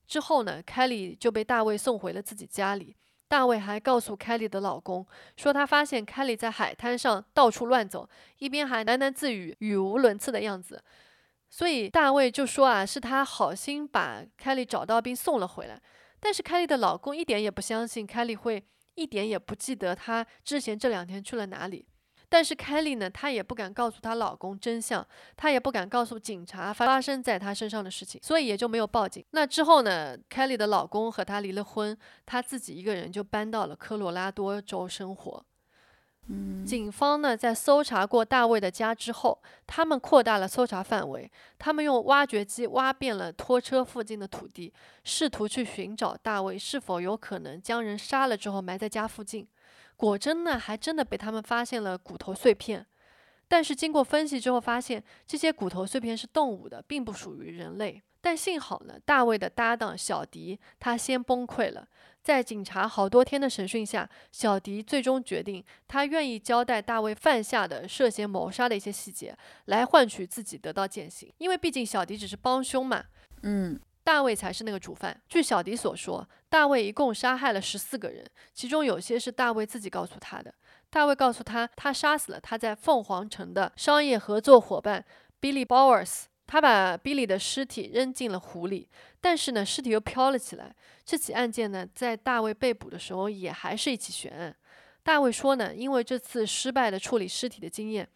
[0.07, 2.95] 之后呢凯莉就被大卫送回了自己家里。
[3.27, 10.83] 大卫还告诉凯莉的老公说，他发现凯莉在海滩上到处乱走，一边还喃喃自语、语无伦次的样子。
[11.49, 15.81] 所以大卫就说啊，是他好心把凯莉找到并送了回来。
[16.19, 18.63] 但是凯莉的老公一点也不相信凯莉会，
[18.95, 21.87] 一点也不记得她之前这两天去了哪里。
[22.31, 29.21] 但是凯莉呢，她也不敢告诉她老公真相，她也不敢告诉警察发生在她身上的事情，所以也就没有报警。
[29.31, 35.45] 那之后呢，凯莉的老公和她离了婚，她自己一个人就搬到了科罗拉多州生活。
[36.27, 44.71] 嗯，警方呢在搜查过大卫的家之后，他们扩大了搜查范围，他们用挖掘机挖遍了拖车附近的土地，
[45.03, 49.45] 试图去寻找大卫是否有可能将人杀了之后埋在家附近。
[50.01, 52.83] 果真呢，还真的被他们发现了骨头碎片，
[53.47, 58.01] 但是经过分析之后，发现这些骨头碎片是动物的，并不属于人类。
[58.19, 61.87] 但幸好呢，大卫的搭档小迪他先崩溃了。
[62.23, 71.31] 在警察好多天的审讯下，小迪最终决定，他愿意交代大卫犯下的涉嫌谋杀的一些细节，来换取自己得到减刑。
[71.37, 73.03] 因为毕竟小迪只是帮凶嘛。
[73.43, 73.79] 嗯。
[74.03, 75.21] 大卫才是那个主犯。
[75.29, 80.53] 据小迪所说，大卫一共杀害了十四个人，其中有些是大卫自己告诉他的。
[80.89, 85.05] 大卫告诉他，他杀死了他在凤凰城的商业合作伙伴
[85.39, 86.23] Billy Bowers。
[86.47, 88.89] 他把 Billy 的尸体扔进了湖里，
[89.21, 90.75] 但是呢，尸体又飘了起来。
[91.05, 94.53] 这起案件呢，在大卫被捕的时候也还是一起悬案。
[95.01, 98.09] 大卫说呢，因为这次失败的处理尸体的经验。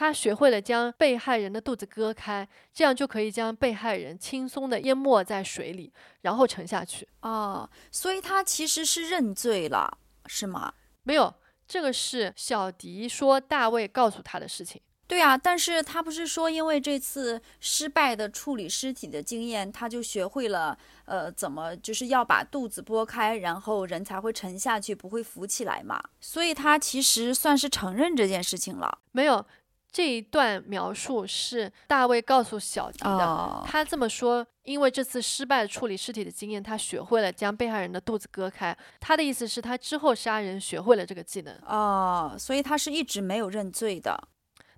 [0.00, 7.06] 他学会了将被害人的肚子割开，这样就可以将被害人轻松地淹没在水里，然后沉下去。
[7.20, 10.72] 哦，所以他其实是认罪了，是吗？
[11.02, 11.34] 没有，
[11.68, 14.80] 这个是小迪说大卫告诉他的事情。
[15.06, 26.02] 对啊，但是他不是说因为这次失败的处理尸体的经验，他就学会了呃怎么就是要把肚子剥开，然后人才会沉下去，不会浮起来嘛？
[26.20, 29.00] 所以他其实算是承认这件事情了。
[29.12, 29.44] 没有。
[29.92, 33.62] 这一段描述是大卫告诉小迪的。
[33.66, 38.76] 他这么说，因为这次失败处理尸体的经验，他学会了将被害人的肚子割开。
[39.00, 41.54] 他的意思是他之后杀人学会了这个技能。
[41.66, 44.28] 哦，所以他是一直没有认罪的。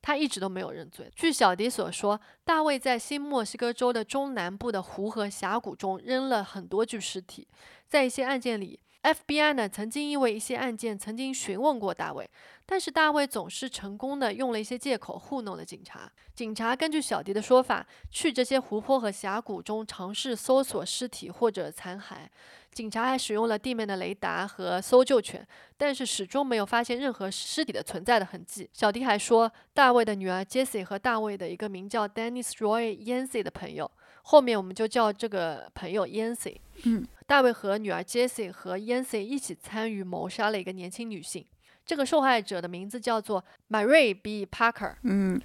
[0.05, 1.09] 他一直都没有认罪。
[1.15, 7.47] 据小迪所说，大卫在新墨西哥州的中南部的湖和峡谷中扔了很多具尸体。
[7.87, 12.29] 在一些案件里，FBI 呢曾经因为一些案件曾经询问过大卫。
[12.65, 16.11] 但是大卫总是成功的用了一些借口糊弄了警察。
[16.35, 22.15] 警察根据小迪的说法，去这些湖泊和峡谷中尝试搜索尸体或者残骸。
[22.73, 28.71] 警察还使用了地面的雷达和搜救犬，但是始终没有发现任何尸体的存在的痕迹。
[28.73, 33.91] 小迪还说，大卫的女儿 Jessie 和大卫的一个名叫 Dennis Roy Yancey 的朋友，
[34.23, 36.57] 后面我们就叫这个朋友 Yancey。
[36.85, 41.45] 嗯，大卫和女儿 Jessie 和 Yancey 一起参与谋杀了一个年轻女性。
[41.85, 44.47] 这个受害者的名字叫做 Mary B.
[44.47, 44.95] Parker。
[45.03, 45.41] 嗯，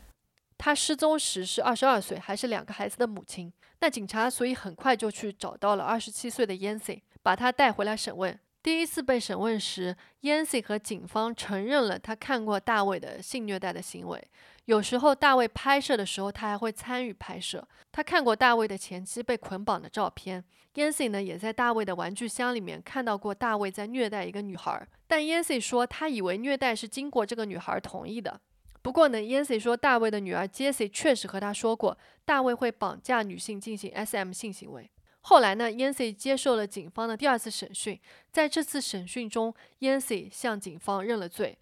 [0.58, 3.52] 她失踪时是二十二岁，还是两个孩子的母亲。
[3.80, 8.40] 那警察所以很快就去找到了二十七岁的 Yancy，把她带回来审问。
[8.64, 14.28] 第一次被审问时，Yancy 和警方承认了他看过大卫的性虐待的行为。
[14.68, 17.66] 有时候大卫拍摄的时候，他还会参与拍摄。
[17.90, 20.44] 他看过大卫的前妻被捆绑的照片。
[20.74, 24.86] Yancy 呢，也在大卫的玩具箱里面看到过大卫在虐待一个女孩。
[25.08, 28.42] 但 Yancy 说，他以为虐待是经过这个女孩同意的。
[28.82, 34.92] 不过呢，Yancy 说，大卫的女儿 Jessie 确实和他说过，大卫会绑架女性进行 SM 性行为。
[35.22, 37.98] 后来呢，Yancy 接受了警方的第二次审讯。
[38.34, 41.58] 在这次审讯中，Yancy 向警方认了罪。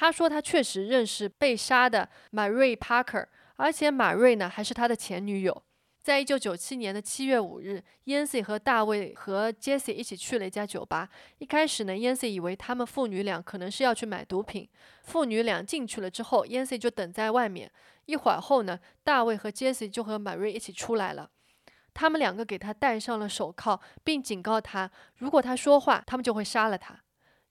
[0.00, 5.62] 他说他确实认识被杀的马瑞·帕克，而且马瑞呢还是他的前女友。
[6.02, 11.06] 在一九九七年的七月五日，Yancy 和大卫和 Jesse 一起去了一家酒吧。
[11.36, 14.66] 一开始呢，Yancy 以为他们父女俩可能是要去买毒品。
[15.02, 17.70] 父女俩进去了之后，Yancy 就等在外面。
[18.06, 21.28] 一会儿后呢，大卫和 Jesse 就和马瑞一起出来了。
[21.92, 26.98] 他们两个给他戴上了手铐，并警告他，如果他说话，他们就会杀了他。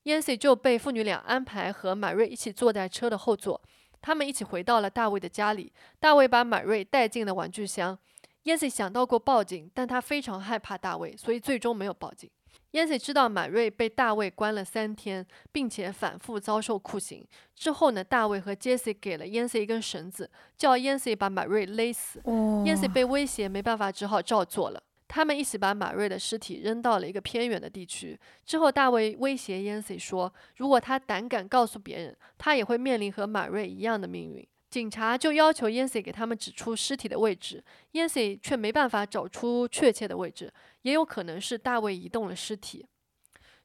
[0.06, 3.62] Yancy 就被父女俩安排和马瑞一起坐在车的后座。
[4.02, 5.72] 他们一起回到了大卫的家里。
[6.00, 7.97] 大卫把马瑞带进了玩具箱。
[8.45, 12.30] Yancy 想到过报警，但他非常害怕大卫，所以最终没有报警。
[12.72, 17.26] Yancy 知道马瑞被大卫关了三天，并且反复遭受酷刑。
[17.56, 22.22] 之后呢，大卫和 Jesse 给了 Yancy 一根绳子，叫 Yancy 把马瑞勒死。
[22.22, 24.82] Yancy 被威胁，没办法，只好照做了。
[25.10, 28.18] 他们一起把马瑞的尸体扔到了一个偏远的地区。
[28.45, 34.47] 之后，大卫威胁 Yancy 说，如果他胆敢告诉别人，他也会面临和马瑞一样的命运。
[34.70, 40.53] 警察就要求 Yancy 给他们指出尸体的位置，Yancy 却没办法找出确切的位置，
[40.84, 42.86] 也有可能是大卫移动了尸体。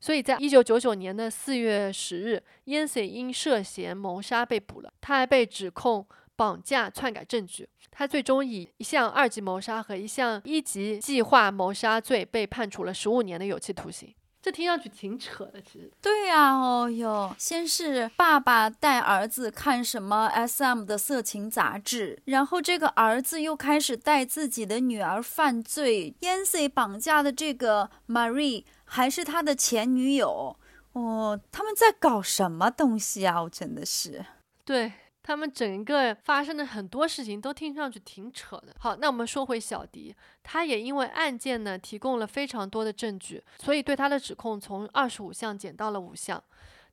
[0.00, 6.06] 所以在一九九九年的四月十日，Yancy 因涉嫌谋杀被捕了，他还被指控
[6.36, 7.68] 绑架、篡改证据。
[7.90, 14.14] 他最终以一项二级谋杀和一项一级计划谋杀罪被判处了十五年的有期徒刑。
[14.42, 15.90] 这听上去挺扯的，其实。
[16.02, 26.14] 对呀，哦哟，先是爸爸带儿子看什么 SM 的色情杂志，然后这个儿子又开始带自己的女儿犯罪。
[26.20, 30.54] Yancy 绑架的这个 Marie 还是他的前女友。
[30.92, 33.44] 哦，他们在搞什么东西啊？
[33.44, 34.26] 我真的是。
[34.64, 34.92] 对。
[35.26, 38.76] 他们整个发生的很多事情都听上去挺扯的。
[38.78, 46.44] 好，那我们说回小迪，他也因为案件呢提供了非常多的证据，所以对他的指控从二十五项减到了五项，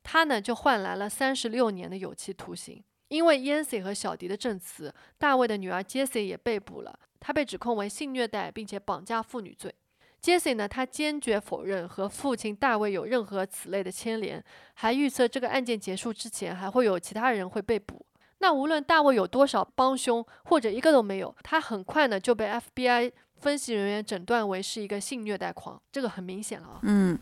[0.02, 2.82] 他呢就换来了三十六年的有期徒刑。
[3.08, 9.74] 因为 Yancy 和小迪的证词，大卫的女儿 Jessie 也被捕了，他被指控为性虐待并且绑架妇女罪。
[10.22, 18.06] Jesse 呢，他坚决否认和父亲大卫有任何此类的牵连，还预测这个案件结束之前还会有其他人会被捕。
[18.42, 26.80] 那无论大卫有多少帮凶，或者一个都没有，他很快呢就被 FBI 分析人员诊断为是一个性虐待狂，这个很明显了啊。
[26.82, 27.16] 嗯，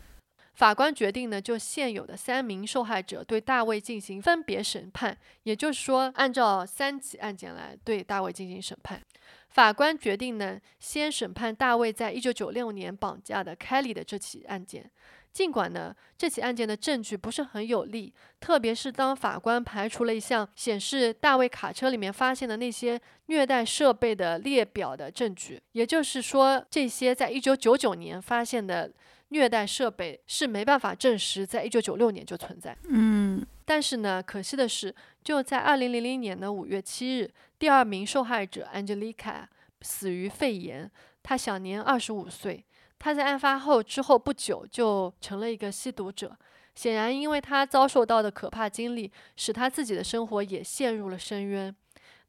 [0.55, 8.99] 法官决定呢，就现有的三名受害者对大卫进行分别审判，也就是说，按照三起案件来对大卫进行审判。
[9.49, 14.89] 法官决定呢，先审判大卫在一九九六年绑架的 Kelly 的这起案件。
[15.33, 28.91] 尽管呢，这起案件的证据不是很有力，特别是当法官排除了一项显示大卫卡车里面发现的那些虐待设备的列表的证据，也就是说，这些在一九九九年发现的
[29.29, 32.77] 虐待设备是没办法证实在一九九六年就存在。
[32.89, 39.45] 嗯，但是呢，可惜的是，就在二零零零年的五月七日，第二名受害者 Angelica
[39.81, 40.91] 死于肺炎，
[41.23, 42.65] 她享年二十五岁。
[43.03, 46.37] 他在案发后之后不久就成了一个吸毒者，
[46.75, 51.75] 显然，因为他遭受到的可怕经历，使他自己的生活也陷入了深渊。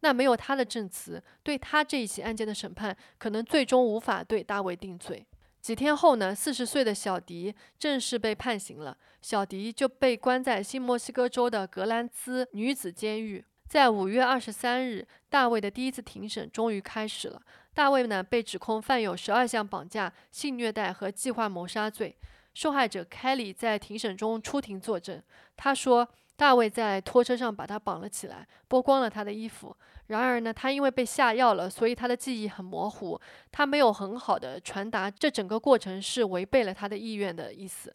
[0.01, 5.27] 那没有他的证词，对他这一起案件的审判，可能最终无法对大卫定罪。
[5.61, 13.45] 几天后呢，四十岁的小迪正式被判刑了，小迪就被关在新墨西哥州的格兰兹女子监狱。
[13.69, 17.41] 在五月二十三日，大卫的第一次庭审终于开始了。
[17.75, 22.17] 大卫呢被指控犯有十二项绑架、性虐待和计划谋杀罪。
[22.55, 25.23] 受害者凯里在庭审中出庭作证，
[25.57, 26.07] 他说
[26.37, 29.75] 大卫在拖车上把他绑了起来，剥光了他的衣服。
[30.09, 33.19] 然而呢，他因为被下药了，所以他的记忆很模糊，
[33.51, 37.95] 他没有很好的传达这整个过程是违背了他的意愿的意思。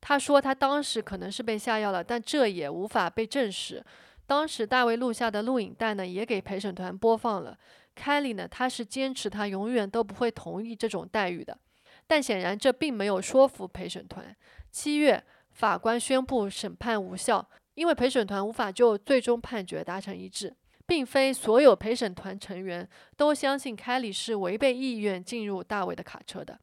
[0.00, 3.84] 他说他当时可能是被下药了，但这也无法被证实。
[4.26, 7.58] 当时大卫录下的录影带呢，也给陪审团播放了。
[7.98, 11.58] 凯莉呢，他是坚持他永远都不会同意这种待遇的，
[12.06, 14.34] 但显然这并没有说服陪审团。
[14.70, 20.54] 七月，法官宣布审判无效，因为陪审团无法就最终判决达成一致。
[20.86, 26.58] 并非所有陪审团成员都相信凯莉是违背意愿进入大卫的卡车的。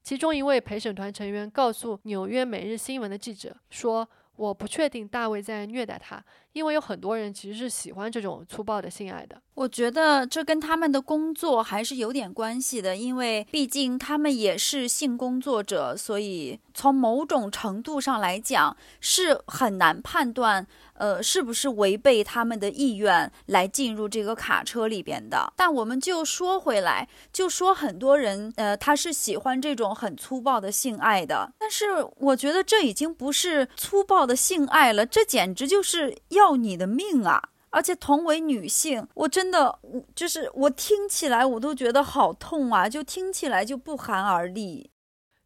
[0.00, 25.52] 其中一位陪审团成员告诉纽约每日新闻的记者说：“我不确定大卫在虐待他。”因为有很多人其实是喜欢这种粗暴的性爱的，我觉得这跟他们的工作还是有点关系的，因为毕竟他们也是性工作者，所以从某种程度上来讲是很难判断，呃，是不是违背他们的意愿来进入这个卡车里边的。
[25.54, 31.86] 但我们就说回来，就说很多人，呃，他是喜欢这种很粗暴的性爱的，但是
[32.16, 36.16] 我觉得这已经不是粗暴的性爱了，这简直就是。
[36.38, 37.50] 要你的命啊！
[37.70, 39.78] 而且同为女性，我真的，
[40.14, 44.90] 就是我听起来我都觉得好痛啊，就听起来就不寒而栗。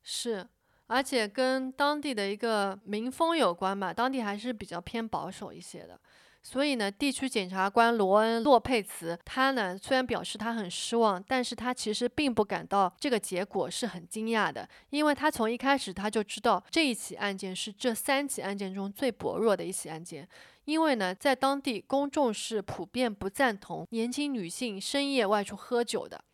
[0.04, 0.46] 是，
[0.86, 5.98] 而且跟当地的一个民风有关吧，当地还是比较偏保守一些的。
[6.44, 20.28] 所以呢，地区检察官罗恩·洛佩茨，他呢虽然表示他很失望，但是他其实并不感到这个结果是很惊讶的，因为他从一开始他就知道这一起案件是这三起案件中最薄弱的一起案件，
[20.64, 26.24] 因为呢，在当地公众是普遍不赞同年轻女性深夜外出喝酒的，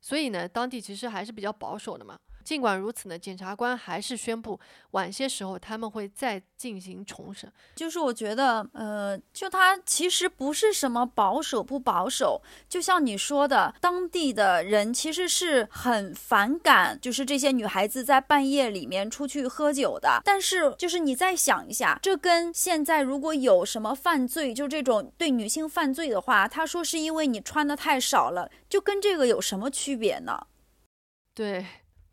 [0.00, 2.18] 所以呢，当地其实还是比较保守的嘛。
[2.46, 4.58] 尽管如此呢，检察官还是宣布
[4.92, 7.52] 晚些时候他们会再进行重审。
[7.74, 20.22] 就是我觉得，呃，就他其实不是什么保守不保守，就像你说的，当地的人其实是很反感，就是这些女孩子在半夜里面出去喝酒的。
[20.24, 30.46] 但是，就是你再想一下，这跟现在如果有什么犯罪，就这种对女性犯罪的话，他说是因为你穿的太少了，就跟这个有什么区别呢？
[31.34, 31.66] 对。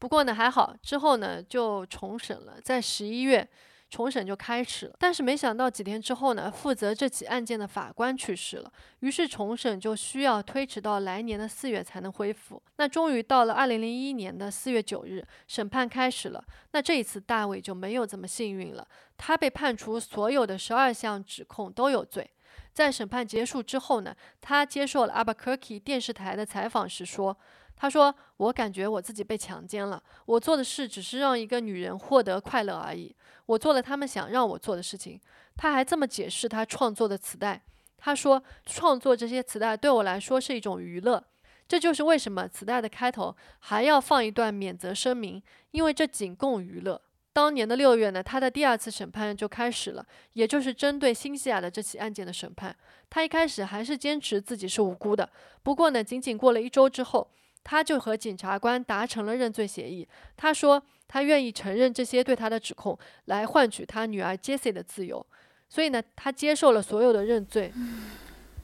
[0.03, 3.47] 不过呢，还好，之后呢就重审了，在十一月，
[3.89, 4.95] 重审就开始了。
[4.99, 12.61] 但是没想到几天之后呢，负责这起案件的法官去世了，于是重审就需要推迟到来年的四月才能恢复。
[12.75, 16.43] 那终于到了二零零一年的四月九日，审判开始了。
[16.73, 18.85] 那这一次大卫就没有这么幸运了，
[19.15, 22.29] 他被判处所有的十二项指控都有罪。
[22.73, 27.37] 在审判结束之后呢，他接受了 Albuquerque 电视台的采访时说。
[27.75, 30.01] 他说：“我感觉我自己被强奸了。
[30.25, 33.13] 我做的事只是让一个女人获得快乐而已。
[33.45, 35.19] 我做了他们想让我做的事情。”
[35.57, 37.61] 他还这么解释他创作的磁带。
[37.97, 41.23] 他说：“创作这些磁带对我来说是一种娱乐。
[41.67, 47.01] 这就是为什么磁带的开头还要放一段免责声明，因为这仅供娱乐。”
[47.33, 52.73] 当年的六月呢，他的第二次审判就开始了，也就是针对新西亚的这起案件的审判。
[53.09, 55.27] 他一开始还是坚持自己是无辜的。
[55.63, 57.29] 不过呢，仅仅过了一周之后。
[57.63, 60.07] 他就和检察官达成了认罪协议。
[60.35, 65.25] 他说他愿意承认这些对他的指控，来换取他女儿 Jessie 的自由。
[65.69, 67.71] 所以呢，他接受了所有的认罪。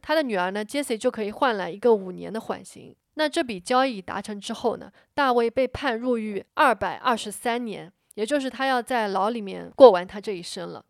[0.01, 2.95] 他的女儿呢，Jessie 就可以换来一个五年的缓刑。
[3.15, 10.85] 那这笔交易达成之后呢，大卫被判入狱二百二十三年，也就是他要在牢里面过完他这一生了。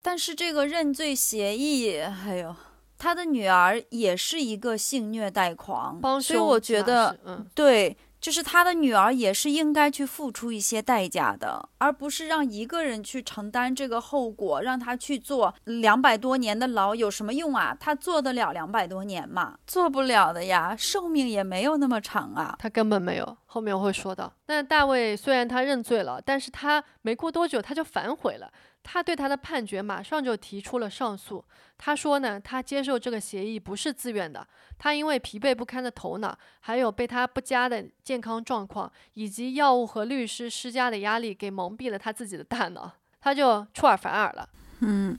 [0.00, 2.54] 但是这个认罪协议，哎呦。
[2.98, 17.76] 他的女儿也是一个性虐待狂，所以我觉得，嗯，对，就是他的女儿也是应该去付出一些代价的，而不是让一个人去承担这个后果，让他去做两百多年的牢有什么用啊？
[17.78, 19.58] 他做得了两百多年吗？
[19.66, 23.36] 做不了的呀，寿命也没有那么长啊，他根本没有。
[23.44, 24.32] 后面我会说到。
[24.46, 28.50] 那大卫虽然他认罪了，但是他没过多久他就反悔了。
[28.84, 31.44] 他对他的判决马上就提出了上诉。
[31.76, 34.46] 他说呢，他接受这个协议不是自愿的。
[34.78, 44.48] 他因为疲惫不堪的头脑，还有被他不佳的健康状况以及药物和律师施加的压力给蒙蔽了他自己的大脑，他就出尔反尔了。
[44.80, 45.18] 嗯，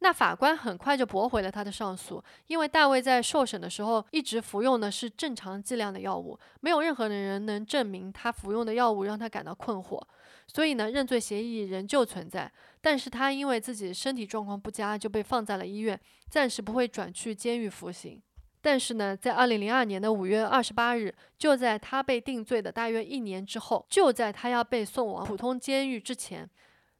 [0.00, 10.00] 那法官很快就驳回了他的上诉，因为大卫在受审的时候一直服用的是正常剂量的药物，没有任何的人能证明他服用的药物让他感到困惑。
[10.46, 12.50] 所以呢，认罪协议仍旧存在，
[12.80, 18.22] 但是他因为自己身体状况不佳，就被放在了医院，暂时不会转去监狱服刑。
[18.62, 26.48] 但是呢，在二零零二年的五月二十八日，就在他被定罪的大约一年之后，就在他要被送往普通监狱之前，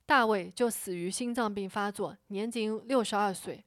[0.07, 3.62] 大卫就死于心脏病发作，年仅六十二岁。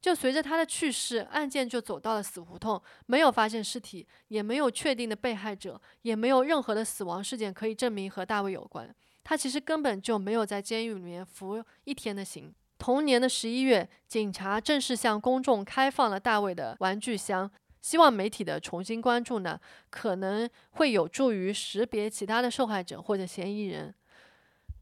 [0.00, 8.94] 就随着他的去世，案件就走到了死胡同，没有发现尸体，也没有确定的被害者，也没有任何的死亡事件可以证明和大卫有关。
[9.24, 12.52] 他其实根本就没有在监狱里面服一天的刑。
[12.78, 17.48] 同年的十一月，警察正式向公众开放了大卫的玩具箱，
[17.80, 23.94] 希望媒体的重新关注呢，可能会有助于识别其他的受害者或者嫌疑人。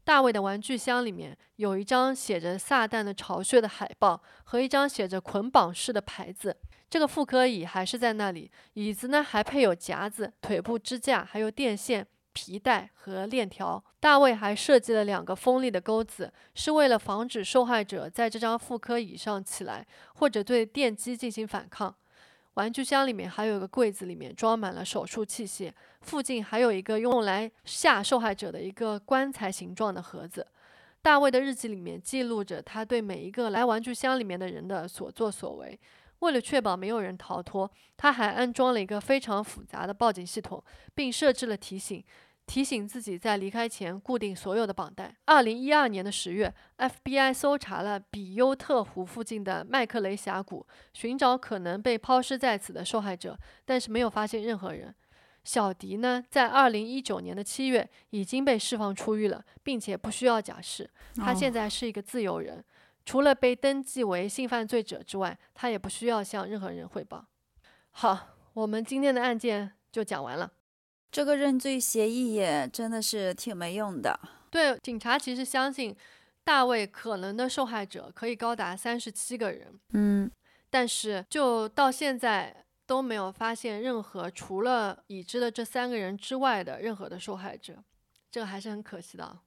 [0.03, 6.57] 大卫的玩具箱里面有一张写着“撒旦的巢穴”的海报和一张写着“捆绑式”的牌子。
[6.89, 12.05] 这个妇科椅还是在那里，椅子呢还配有夹子、腿部支架，还有电线。
[12.33, 21.93] 皮带和链条，大卫还设计了两个锋利的钩子，是为了防止受害者在这张妇科椅上起来，或者对电击进行反抗。
[22.55, 25.71] 玩具箱里面还有一个柜子，里面装满了手术器械，
[26.01, 30.45] 附近还有一个用来吓受害者的一个棺材形状的盒子。
[31.01, 35.79] 大卫的日记里面记录着他对每一个来玩具箱里面的人的所作所为。
[36.21, 40.63] 为了确保没有人逃脱，他还安装了一个非常复杂的报警系统，
[40.95, 42.03] 并设置了提醒。
[42.47, 45.15] 提醒自己在离开前固定所有的绑带。
[45.25, 54.93] 二零一二年的十月，FBI 搜查了比优特湖附近的麦克雷峡谷，寻找可能被抛尸在此的受害者，但是没有发现任何人。
[55.45, 62.61] 小迪呢，在二零一九年的七月已经被释放出狱了，并且不需要假释，他现在是一个自由人。
[63.05, 67.25] 除了被登记为性犯罪者之外，他也不需要向任何人汇报。
[67.91, 70.51] 好，我们今天的案件就讲完了。
[71.11, 74.17] 这个认罪协议也真的是挺没用的。
[74.49, 75.95] 对，警察其实相信
[76.43, 79.79] 大卫可能的受害者可以高达三十七个人。
[79.93, 80.31] 嗯，
[80.69, 87.83] 但是就到现在都没有发现任何除了已知的这三个人之外的任何的受害者，
[88.29, 89.39] 这个还是很可惜的。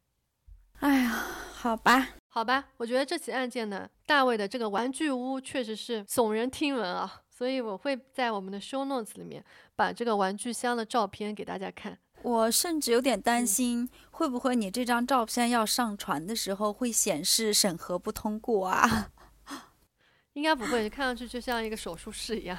[0.81, 2.11] 哎呀，好吧。
[2.35, 9.45] 好吧，我觉得这起案件呢，大卫的这个玩具屋确实是耸人听闻啊，所以我会在我们的 show notes 里面
[9.77, 11.97] 把这个玩具箱的照片给大家看。
[12.23, 19.13] 我甚至有点担心，会不会你这张照片要上传的时候会显示审核不通过啊？
[20.35, 22.59] 应该不会，看上去就像一个手术室一样，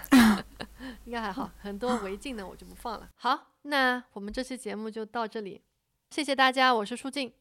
[1.04, 1.52] 应该还好。
[1.58, 3.10] 很多违禁的我就不放了。
[3.16, 5.62] 好，那我们这期节目就到这里，
[6.12, 7.34] 谢谢大家，我是舒静。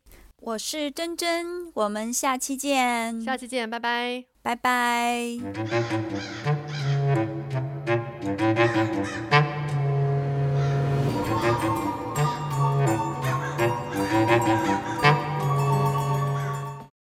[0.46, 3.18] 我是珍珍，我们下期见。
[3.22, 5.38] 下期见，拜拜，拜拜。